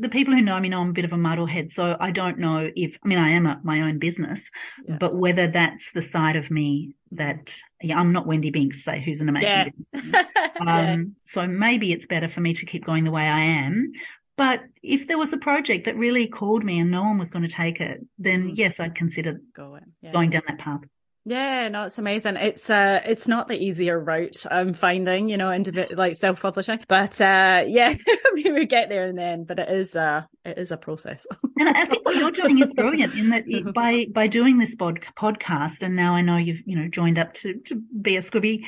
the 0.00 0.08
people 0.08 0.34
who 0.34 0.42
know 0.42 0.58
me 0.60 0.68
know 0.68 0.80
I'm 0.80 0.90
a 0.90 0.92
bit 0.92 1.04
of 1.04 1.12
a 1.12 1.16
muddlehead. 1.16 1.72
So 1.72 1.96
I 1.98 2.10
don't 2.10 2.38
know 2.38 2.70
if 2.74 2.96
I 3.04 3.08
mean 3.08 3.18
I 3.18 3.30
am 3.30 3.46
a, 3.46 3.60
my 3.62 3.82
own 3.82 3.98
business, 3.98 4.40
yeah. 4.86 4.96
but 4.98 5.14
whether 5.14 5.48
that's 5.48 5.84
the 5.94 6.02
side 6.02 6.36
of 6.36 6.50
me 6.50 6.94
that 7.12 7.54
yeah, 7.82 7.98
I'm 7.98 8.12
not 8.12 8.26
Wendy 8.26 8.50
Binks, 8.50 8.84
say 8.84 9.02
who's 9.04 9.20
an 9.20 9.28
amazing. 9.28 9.74
Yeah. 10.58 10.92
um. 10.92 11.16
So 11.26 11.46
maybe 11.46 11.92
it's 11.92 12.06
better 12.06 12.30
for 12.30 12.40
me 12.40 12.54
to 12.54 12.64
keep 12.64 12.86
going 12.86 13.04
the 13.04 13.10
way 13.10 13.24
I 13.24 13.44
am. 13.66 13.92
But 14.36 14.60
if 14.82 15.08
there 15.08 15.18
was 15.18 15.32
a 15.32 15.38
project 15.38 15.86
that 15.86 15.96
really 15.96 16.26
called 16.26 16.62
me 16.62 16.78
and 16.78 16.90
no 16.90 17.02
one 17.02 17.18
was 17.18 17.30
going 17.30 17.46
to 17.48 17.54
take 17.54 17.80
it, 17.80 18.04
then 18.18 18.50
mm. 18.50 18.52
yes, 18.56 18.74
I'd 18.78 18.94
consider 18.94 19.40
Go 19.54 19.78
yeah. 20.02 20.12
going 20.12 20.30
down 20.30 20.42
that 20.46 20.58
path. 20.58 20.80
Yeah, 21.28 21.68
no, 21.70 21.82
it's 21.86 21.98
amazing. 21.98 22.36
It's 22.36 22.70
uh 22.70 23.00
it's 23.04 23.26
not 23.26 23.48
the 23.48 23.56
easier 23.60 23.98
route 23.98 24.46
I'm 24.48 24.72
finding, 24.72 25.28
you 25.28 25.36
know, 25.36 25.50
into 25.50 25.88
like 25.90 26.14
self 26.14 26.40
publishing. 26.40 26.78
But 26.86 27.20
uh 27.20 27.64
yeah, 27.66 27.96
we 28.34 28.64
get 28.66 28.88
there 28.88 29.08
in 29.08 29.16
the 29.16 29.24
end, 29.24 29.48
but 29.48 29.58
it 29.58 29.68
is 29.68 29.96
uh 29.96 30.22
it 30.46 30.58
is 30.58 30.70
a 30.70 30.76
process. 30.76 31.26
and 31.58 31.70
I 31.70 31.86
think 31.86 32.04
what 32.04 32.16
you're 32.16 32.30
doing 32.30 32.62
is 32.62 32.72
brilliant 32.74 33.14
in 33.14 33.30
that 33.30 33.44
it, 33.46 33.72
by 33.74 34.06
by 34.12 34.26
doing 34.26 34.58
this 34.58 34.74
pod, 34.74 35.00
podcast, 35.18 35.80
and 35.80 35.96
now 35.96 36.14
I 36.14 36.20
know 36.20 36.36
you've 36.36 36.60
you 36.66 36.78
know 36.78 36.88
joined 36.88 37.18
up 37.18 37.32
to 37.34 37.54
to 37.66 37.82
be 38.02 38.16
a 38.16 38.22
SCBWI 38.22 38.62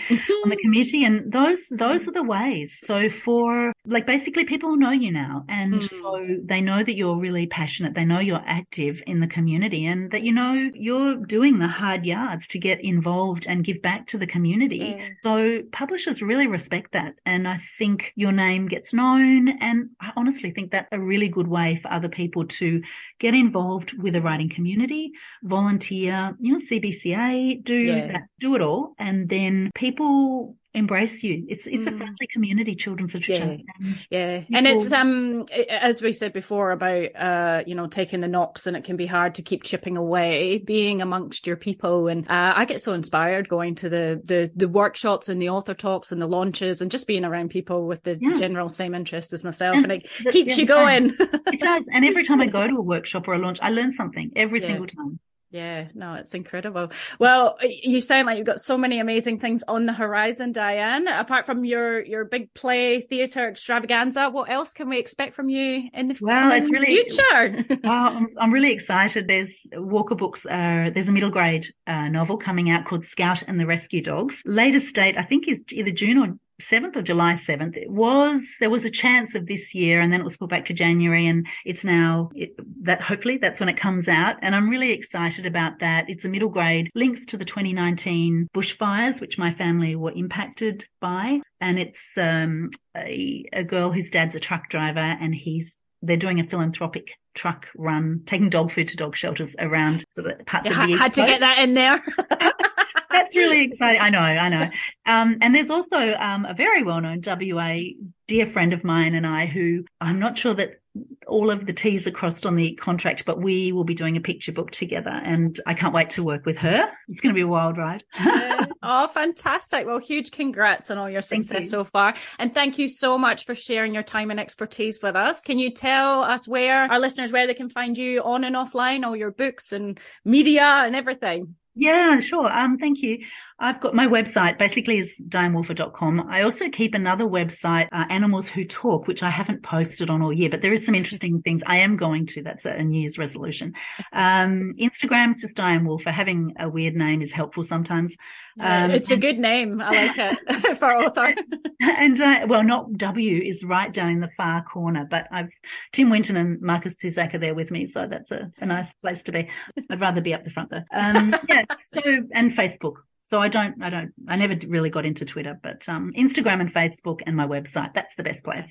on 0.44 0.48
the 0.48 0.56
committee, 0.56 1.04
and 1.04 1.30
those 1.30 1.58
those 1.70 2.08
are 2.08 2.12
the 2.12 2.22
ways. 2.22 2.72
So 2.84 3.10
for 3.24 3.72
like 3.84 4.06
basically 4.06 4.44
people 4.44 4.76
know 4.76 4.90
you 4.90 5.12
now, 5.12 5.44
and 5.48 5.74
mm. 5.74 5.88
so 6.00 6.26
they 6.44 6.62
know 6.62 6.82
that 6.82 6.94
you're 6.94 7.18
really 7.18 7.46
passionate. 7.46 7.94
They 7.94 8.06
know 8.06 8.20
you're 8.20 8.44
active 8.46 9.02
in 9.06 9.20
the 9.20 9.26
community, 9.26 9.84
and 9.84 10.10
that 10.12 10.22
you 10.22 10.32
know 10.32 10.70
you're 10.74 11.16
doing 11.16 11.58
the 11.58 11.68
hard 11.68 12.06
yards 12.06 12.46
to 12.48 12.58
get 12.58 12.82
involved 12.82 13.46
and 13.46 13.64
give 13.64 13.82
back 13.82 14.06
to 14.08 14.18
the 14.18 14.26
community. 14.26 14.96
Yeah. 14.96 15.08
So 15.22 15.60
publishers 15.72 16.22
really 16.22 16.46
respect 16.46 16.92
that, 16.92 17.16
and 17.26 17.46
I 17.46 17.60
think 17.78 18.12
your 18.14 18.32
name 18.32 18.66
gets 18.66 18.94
known, 18.94 19.48
and 19.60 19.90
I 20.00 20.12
honestly 20.16 20.52
think 20.52 20.70
that's 20.70 20.88
a 20.90 20.98
really 20.98 21.28
good 21.28 21.48
way 21.48 21.67
way 21.68 21.80
for 21.80 21.92
other 21.92 22.08
people 22.08 22.44
to 22.46 22.82
get 23.18 23.34
involved 23.34 23.92
with 23.98 24.16
a 24.16 24.20
writing 24.20 24.48
community, 24.48 25.12
volunteer, 25.42 26.36
you 26.40 26.52
know, 26.52 26.64
CBCA, 26.64 27.62
do 27.64 27.74
yeah. 27.74 28.06
that, 28.12 28.22
do 28.40 28.54
it 28.54 28.62
all. 28.62 28.94
And 28.98 29.28
then 29.28 29.70
people 29.74 30.56
embrace 30.74 31.22
you. 31.22 31.44
It's 31.48 31.66
it's 31.66 31.88
mm. 31.88 31.94
a 31.94 31.96
friendly 31.96 32.26
community, 32.32 32.74
children's 32.74 33.14
literature. 33.14 33.58
Yeah, 33.58 33.80
and, 33.80 34.06
yeah. 34.10 34.58
and 34.58 34.66
it's 34.66 34.92
um 34.92 35.46
as 35.68 36.02
we 36.02 36.12
said 36.12 36.32
before 36.32 36.70
about 36.72 37.16
uh 37.16 37.62
you 37.66 37.74
know 37.74 37.86
taking 37.86 38.20
the 38.20 38.28
knocks, 38.28 38.66
and 38.66 38.76
it 38.76 38.84
can 38.84 38.96
be 38.96 39.06
hard 39.06 39.34
to 39.36 39.42
keep 39.42 39.62
chipping 39.62 39.96
away, 39.96 40.58
being 40.58 41.00
amongst 41.02 41.46
your 41.46 41.56
people. 41.56 42.08
And 42.08 42.28
uh, 42.28 42.52
I 42.56 42.64
get 42.64 42.80
so 42.80 42.92
inspired 42.92 43.48
going 43.48 43.74
to 43.76 43.88
the 43.88 44.20
the 44.24 44.50
the 44.54 44.68
workshops 44.68 45.28
and 45.28 45.40
the 45.40 45.50
author 45.50 45.74
talks 45.74 46.12
and 46.12 46.20
the 46.20 46.26
launches, 46.26 46.80
and 46.80 46.90
just 46.90 47.06
being 47.06 47.24
around 47.24 47.50
people 47.50 47.86
with 47.86 48.02
the 48.02 48.18
yeah. 48.20 48.34
general 48.34 48.68
same 48.68 48.94
interest 48.94 49.32
as 49.32 49.42
myself, 49.44 49.76
and, 49.76 49.90
and 49.90 50.02
it 50.02 50.32
keeps 50.32 50.56
yeah, 50.56 50.62
you 50.62 50.66
going. 50.66 51.16
it 51.18 51.60
does. 51.60 51.84
And 51.92 52.04
every 52.04 52.24
time 52.24 52.40
I 52.40 52.46
go 52.58 52.66
to 52.66 52.76
a 52.76 52.82
workshop 52.82 53.26
or 53.28 53.34
a 53.34 53.38
launch, 53.38 53.58
I 53.60 53.70
learn 53.70 53.92
something 53.94 54.32
every 54.36 54.60
single 54.60 54.86
time. 54.86 55.18
Yeah, 55.50 55.88
no, 55.94 56.14
it's 56.14 56.34
incredible. 56.34 56.92
Well, 57.18 57.56
you 57.62 58.02
sound 58.02 58.26
like 58.26 58.36
you've 58.36 58.46
got 58.46 58.60
so 58.60 58.76
many 58.76 59.00
amazing 59.00 59.40
things 59.40 59.64
on 59.66 59.86
the 59.86 59.94
horizon, 59.94 60.52
Dianne. 60.52 61.06
Apart 61.08 61.46
from 61.46 61.64
your 61.64 62.04
your 62.04 62.26
big 62.26 62.52
play 62.52 63.00
theatre 63.00 63.48
extravaganza, 63.48 64.28
what 64.28 64.50
else 64.50 64.74
can 64.74 64.90
we 64.90 64.98
expect 64.98 65.32
from 65.32 65.48
you 65.48 65.88
in 65.94 66.08
the, 66.08 66.18
well, 66.20 66.52
it's 66.52 66.70
really, 66.70 66.96
future? 66.96 67.78
well, 67.82 67.92
I'm, 67.92 68.26
I'm, 68.38 68.52
really 68.52 68.72
excited. 68.72 69.26
There's 69.26 69.50
Walker 69.72 70.14
Books. 70.14 70.44
Uh, 70.44 70.90
there's 70.92 71.08
a 71.08 71.12
middle 71.12 71.30
grade 71.30 71.66
uh, 71.86 72.08
novel 72.08 72.36
coming 72.36 72.68
out 72.68 72.84
called 72.84 73.06
Scout 73.06 73.42
and 73.46 73.58
the 73.58 73.64
Rescue 73.64 74.02
Dogs. 74.02 74.42
Latest 74.44 74.94
date, 74.94 75.16
I 75.16 75.24
think, 75.24 75.48
is 75.48 75.62
either 75.72 75.92
June 75.92 76.18
or 76.18 76.36
7th 76.60 76.96
or 76.96 77.02
July 77.02 77.34
7th. 77.34 77.76
It 77.76 77.90
was, 77.90 78.54
there 78.60 78.70
was 78.70 78.84
a 78.84 78.90
chance 78.90 79.34
of 79.34 79.46
this 79.46 79.74
year 79.74 80.00
and 80.00 80.12
then 80.12 80.20
it 80.20 80.24
was 80.24 80.36
put 80.36 80.50
back 80.50 80.64
to 80.66 80.72
January 80.72 81.26
and 81.26 81.46
it's 81.64 81.84
now 81.84 82.30
it, 82.34 82.50
that 82.82 83.00
hopefully 83.00 83.38
that's 83.38 83.60
when 83.60 83.68
it 83.68 83.78
comes 83.78 84.08
out. 84.08 84.36
And 84.42 84.54
I'm 84.54 84.68
really 84.68 84.92
excited 84.92 85.46
about 85.46 85.80
that. 85.80 86.06
It's 86.08 86.24
a 86.24 86.28
middle 86.28 86.48
grade 86.48 86.90
links 86.94 87.24
to 87.26 87.36
the 87.36 87.44
2019 87.44 88.48
bushfires, 88.54 89.20
which 89.20 89.38
my 89.38 89.54
family 89.54 89.96
were 89.96 90.12
impacted 90.12 90.84
by. 91.00 91.40
And 91.60 91.78
it's, 91.78 92.02
um, 92.16 92.70
a, 92.96 93.44
a 93.52 93.64
girl 93.64 93.92
whose 93.92 94.10
dad's 94.10 94.34
a 94.34 94.40
truck 94.40 94.68
driver 94.70 94.98
and 94.98 95.34
he's, 95.34 95.72
they're 96.02 96.16
doing 96.16 96.40
a 96.40 96.46
philanthropic 96.46 97.08
truck 97.34 97.66
run, 97.76 98.22
taking 98.26 98.50
dog 98.50 98.72
food 98.72 98.88
to 98.88 98.96
dog 98.96 99.16
shelters 99.16 99.54
around 99.58 100.04
sort 100.14 100.26
of 100.26 100.46
parts 100.46 100.66
you 100.66 100.72
of 100.72 100.88
the 100.88 100.96
Had 100.96 101.14
to 101.14 101.24
get 101.24 101.40
that 101.40 101.58
in 101.58 101.74
there. 101.74 102.02
That's 103.10 103.34
really 103.34 103.64
exciting. 103.64 104.00
I 104.00 104.10
know, 104.10 104.18
I 104.18 104.48
know. 104.48 104.70
Um, 105.06 105.38
and 105.40 105.54
there's 105.54 105.70
also 105.70 105.96
um, 105.96 106.44
a 106.44 106.54
very 106.54 106.82
well-known 106.82 107.22
WA 107.24 107.78
dear 108.26 108.46
friend 108.46 108.72
of 108.72 108.84
mine 108.84 109.14
and 109.14 109.26
I 109.26 109.46
who 109.46 109.84
I'm 110.00 110.18
not 110.18 110.36
sure 110.36 110.54
that 110.54 110.80
all 111.26 111.50
of 111.50 111.66
the 111.66 111.72
T's 111.72 112.06
are 112.06 112.12
crossed 112.12 112.46
on 112.46 112.56
the 112.56 112.74
contract, 112.74 113.24
but 113.24 113.40
we 113.40 113.72
will 113.72 113.84
be 113.84 113.94
doing 113.94 114.16
a 114.16 114.20
picture 114.20 114.52
book 114.52 114.70
together 114.70 115.10
and 115.10 115.60
I 115.66 115.74
can't 115.74 115.94
wait 115.94 116.10
to 116.10 116.22
work 116.22 116.46
with 116.46 116.56
her. 116.58 116.90
It's 117.08 117.20
going 117.20 117.34
to 117.34 117.38
be 117.38 117.42
a 117.42 117.46
wild 117.46 117.76
ride. 117.76 118.02
oh, 118.82 119.08
fantastic. 119.08 119.86
Well, 119.86 119.98
huge 119.98 120.30
congrats 120.30 120.90
on 120.90 120.98
all 120.98 121.10
your 121.10 121.22
success 121.22 121.64
you. 121.64 121.70
so 121.70 121.84
far. 121.84 122.14
And 122.38 122.54
thank 122.54 122.78
you 122.78 122.88
so 122.88 123.18
much 123.18 123.44
for 123.44 123.54
sharing 123.54 123.94
your 123.94 124.02
time 124.02 124.30
and 124.30 124.40
expertise 124.40 125.00
with 125.02 125.16
us. 125.16 125.42
Can 125.42 125.58
you 125.58 125.70
tell 125.70 126.22
us 126.22 126.48
where 126.48 126.90
our 126.90 126.98
listeners, 126.98 127.32
where 127.32 127.46
they 127.46 127.54
can 127.54 127.70
find 127.70 127.96
you 127.96 128.22
on 128.22 128.44
and 128.44 128.56
offline, 128.56 129.04
all 129.04 129.16
your 129.16 129.30
books 129.30 129.72
and 129.72 129.98
media 130.24 130.62
and 130.62 130.96
everything? 130.96 131.56
Yeah, 131.80 132.18
sure. 132.20 132.50
Um, 132.50 132.76
thank 132.78 133.02
you. 133.02 133.24
I've 133.60 133.80
got 133.80 133.92
my 133.92 134.06
website 134.06 134.56
basically 134.56 134.98
is 134.98 135.08
diannewolfer.com. 135.28 136.28
I 136.30 136.42
also 136.42 136.68
keep 136.68 136.94
another 136.94 137.24
website, 137.24 137.88
uh, 137.90 138.04
Animals 138.08 138.46
Who 138.46 138.64
Talk, 138.64 139.08
which 139.08 139.22
I 139.22 139.30
haven't 139.30 139.64
posted 139.64 140.10
on 140.10 140.22
all 140.22 140.32
year, 140.32 140.48
but 140.48 140.62
there 140.62 140.72
is 140.72 140.84
some 140.84 140.94
interesting 140.94 141.42
things 141.42 141.62
I 141.66 141.78
am 141.78 141.96
going 141.96 142.26
to. 142.28 142.42
That's 142.42 142.64
a 142.64 142.82
New 142.82 143.00
Year's 143.00 143.18
resolution. 143.18 143.74
Um, 144.12 144.74
Instagram's 144.80 145.40
just 145.40 145.54
Dianne 145.54 145.84
Wolfer. 145.84 146.12
Having 146.12 146.54
a 146.60 146.68
weird 146.68 146.94
name 146.94 147.20
is 147.20 147.32
helpful 147.32 147.64
sometimes. 147.64 148.14
Um, 148.60 148.92
it's 148.92 149.10
a 149.10 149.16
good 149.16 149.40
name. 149.40 149.80
I 149.80 150.06
like 150.06 150.18
it 150.18 150.76
for 150.78 150.94
author. 150.94 151.34
and 151.80 152.20
uh, 152.20 152.46
well, 152.48 152.62
not 152.62 152.92
W 152.96 153.42
is 153.42 153.64
right 153.64 153.92
down 153.92 154.10
in 154.10 154.20
the 154.20 154.30
far 154.36 154.62
corner, 154.62 155.04
but 155.10 155.26
I've 155.32 155.50
Tim 155.92 156.10
Winton 156.10 156.36
and 156.36 156.60
Markus 156.60 156.94
Zusak 156.94 157.34
are 157.34 157.38
there 157.38 157.54
with 157.56 157.72
me, 157.72 157.90
so 157.90 158.06
that's 158.08 158.30
a, 158.30 158.52
a 158.58 158.66
nice 158.66 158.88
place 159.02 159.22
to 159.24 159.32
be. 159.32 159.48
I'd 159.90 160.00
rather 160.00 160.20
be 160.20 160.34
up 160.34 160.44
the 160.44 160.50
front 160.50 160.70
though. 160.70 160.84
Um, 160.92 161.34
yeah. 161.48 161.64
So 161.92 162.00
and 162.32 162.52
Facebook. 162.52 162.94
So 163.30 163.42
I 163.42 163.48
don't, 163.48 163.82
I 163.82 163.90
don't, 163.90 164.12
I 164.26 164.36
never 164.36 164.56
really 164.66 164.88
got 164.88 165.04
into 165.04 165.26
Twitter, 165.26 165.58
but 165.62 165.86
um, 165.86 166.12
Instagram 166.16 166.62
and 166.62 166.72
Facebook 166.72 167.18
and 167.26 167.36
my 167.36 167.46
website, 167.46 167.92
that's 167.94 168.14
the 168.16 168.22
best 168.22 168.42
place. 168.42 168.66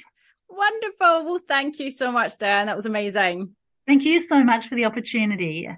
Wonderful. 0.50 1.26
Well, 1.26 1.40
thank 1.48 1.80
you 1.80 1.92
so 1.92 2.12
much, 2.12 2.40
Dan. 2.40 2.66
That 2.66 2.76
was 2.76 2.88
amazing. 2.88 3.56
Thank 3.86 4.04
you 4.04 4.20
so 4.28 4.44
much 4.44 4.68
for 4.68 4.74
the 4.74 4.86
opportunity. 4.86 5.70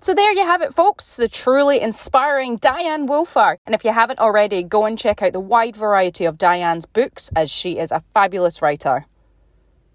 So 0.00 0.14
there 0.14 0.32
you 0.32 0.46
have 0.46 0.62
it, 0.62 0.72
folks, 0.72 1.16
the 1.16 1.28
truly 1.28 1.80
inspiring 1.80 2.58
Dianne 2.58 3.06
Wolfer. 3.06 3.58
And 3.66 3.74
if 3.74 3.84
you 3.84 3.92
haven't 3.92 4.20
already, 4.20 4.62
go 4.62 4.86
and 4.86 4.96
check 4.96 5.20
out 5.20 5.34
the 5.34 5.40
wide 5.40 5.76
variety 5.76 6.24
of 6.24 6.38
Dianne's 6.38 6.86
books, 6.86 7.30
as 7.36 7.50
she 7.50 7.78
is 7.78 7.92
a 7.92 8.00
fabulous 8.14 8.62
writer. 8.62 9.04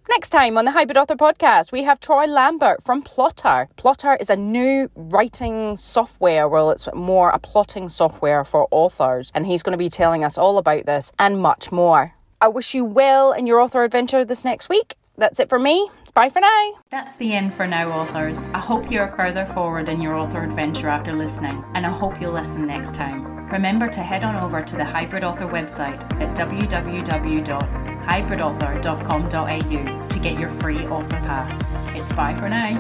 Next 0.10 0.30
time 0.30 0.58
on 0.58 0.66
the 0.66 0.72
Hybrid 0.72 0.98
Author 0.98 1.16
podcast, 1.16 1.72
we 1.72 1.84
have 1.84 2.00
Troy 2.00 2.26
Lambert 2.26 2.84
from 2.84 3.04
Plottr. 3.04 3.68
Plottr 3.76 4.20
is 4.20 4.32
a 4.32 4.36
new 4.36 4.90
writing 4.96 5.78
software. 5.78 6.50
Well, 6.50 6.72
it's 6.72 6.90
more 6.96 7.30
a 7.30 7.38
plotting 7.38 7.88
software 7.88 8.44
for 8.44 8.68
authors, 8.72 9.32
and 9.36 9.46
he's 9.46 9.62
going 9.62 9.74
to 9.74 9.78
be 9.78 9.90
telling 9.90 10.24
us 10.24 10.40
all 10.40 10.58
about 10.58 10.88
this 10.88 11.12
and 11.20 11.40
much 11.40 11.72
more. 11.72 12.16
I 12.42 12.48
wish 12.48 12.74
you 12.74 12.84
well 12.84 13.32
in 13.32 13.46
your 13.46 13.60
author 13.60 13.84
adventure 13.84 14.26
this 14.26 14.44
next 14.44 14.70
week. 14.70 14.96
That's 15.18 15.40
it 15.40 15.50
for 15.50 15.60
me. 15.60 15.92
Bye 16.16 16.30
for 16.30 16.40
now. 16.40 16.74
That's 16.90 17.16
the 17.18 17.34
end 17.34 17.54
for 17.54 17.68
now, 17.68 17.92
authors. 17.92 18.40
I 18.56 18.60
hope 18.60 18.92
you 18.92 19.00
are 19.02 19.16
further 19.16 19.46
forward 19.46 19.88
in 19.88 20.02
your 20.02 20.16
author 20.16 20.44
adventure 20.44 20.90
after 20.90 21.14
listening, 21.14 21.64
and 21.76 21.86
I 21.86 21.92
hope 21.92 22.20
you'll 22.20 22.34
listen 22.34 22.66
next 22.66 22.96
time. 22.96 23.48
Remember 23.50 23.88
to 23.90 24.00
head 24.00 24.24
on 24.24 24.36
over 24.36 24.64
to 24.64 24.76
the 24.76 24.84
Hybrid 24.84 25.24
Author 25.24 25.46
website 25.46 26.02
at 26.22 26.36
www 26.36 27.92
hybridauthor.com.au 28.08 30.08
to 30.08 30.20
get 30.20 30.40
your 30.40 30.50
free 30.50 30.88
author 30.88 31.20
pass. 31.22 31.64
It's 31.96 32.12
bye 32.14 32.34
for 32.36 32.50
now. 32.50 32.80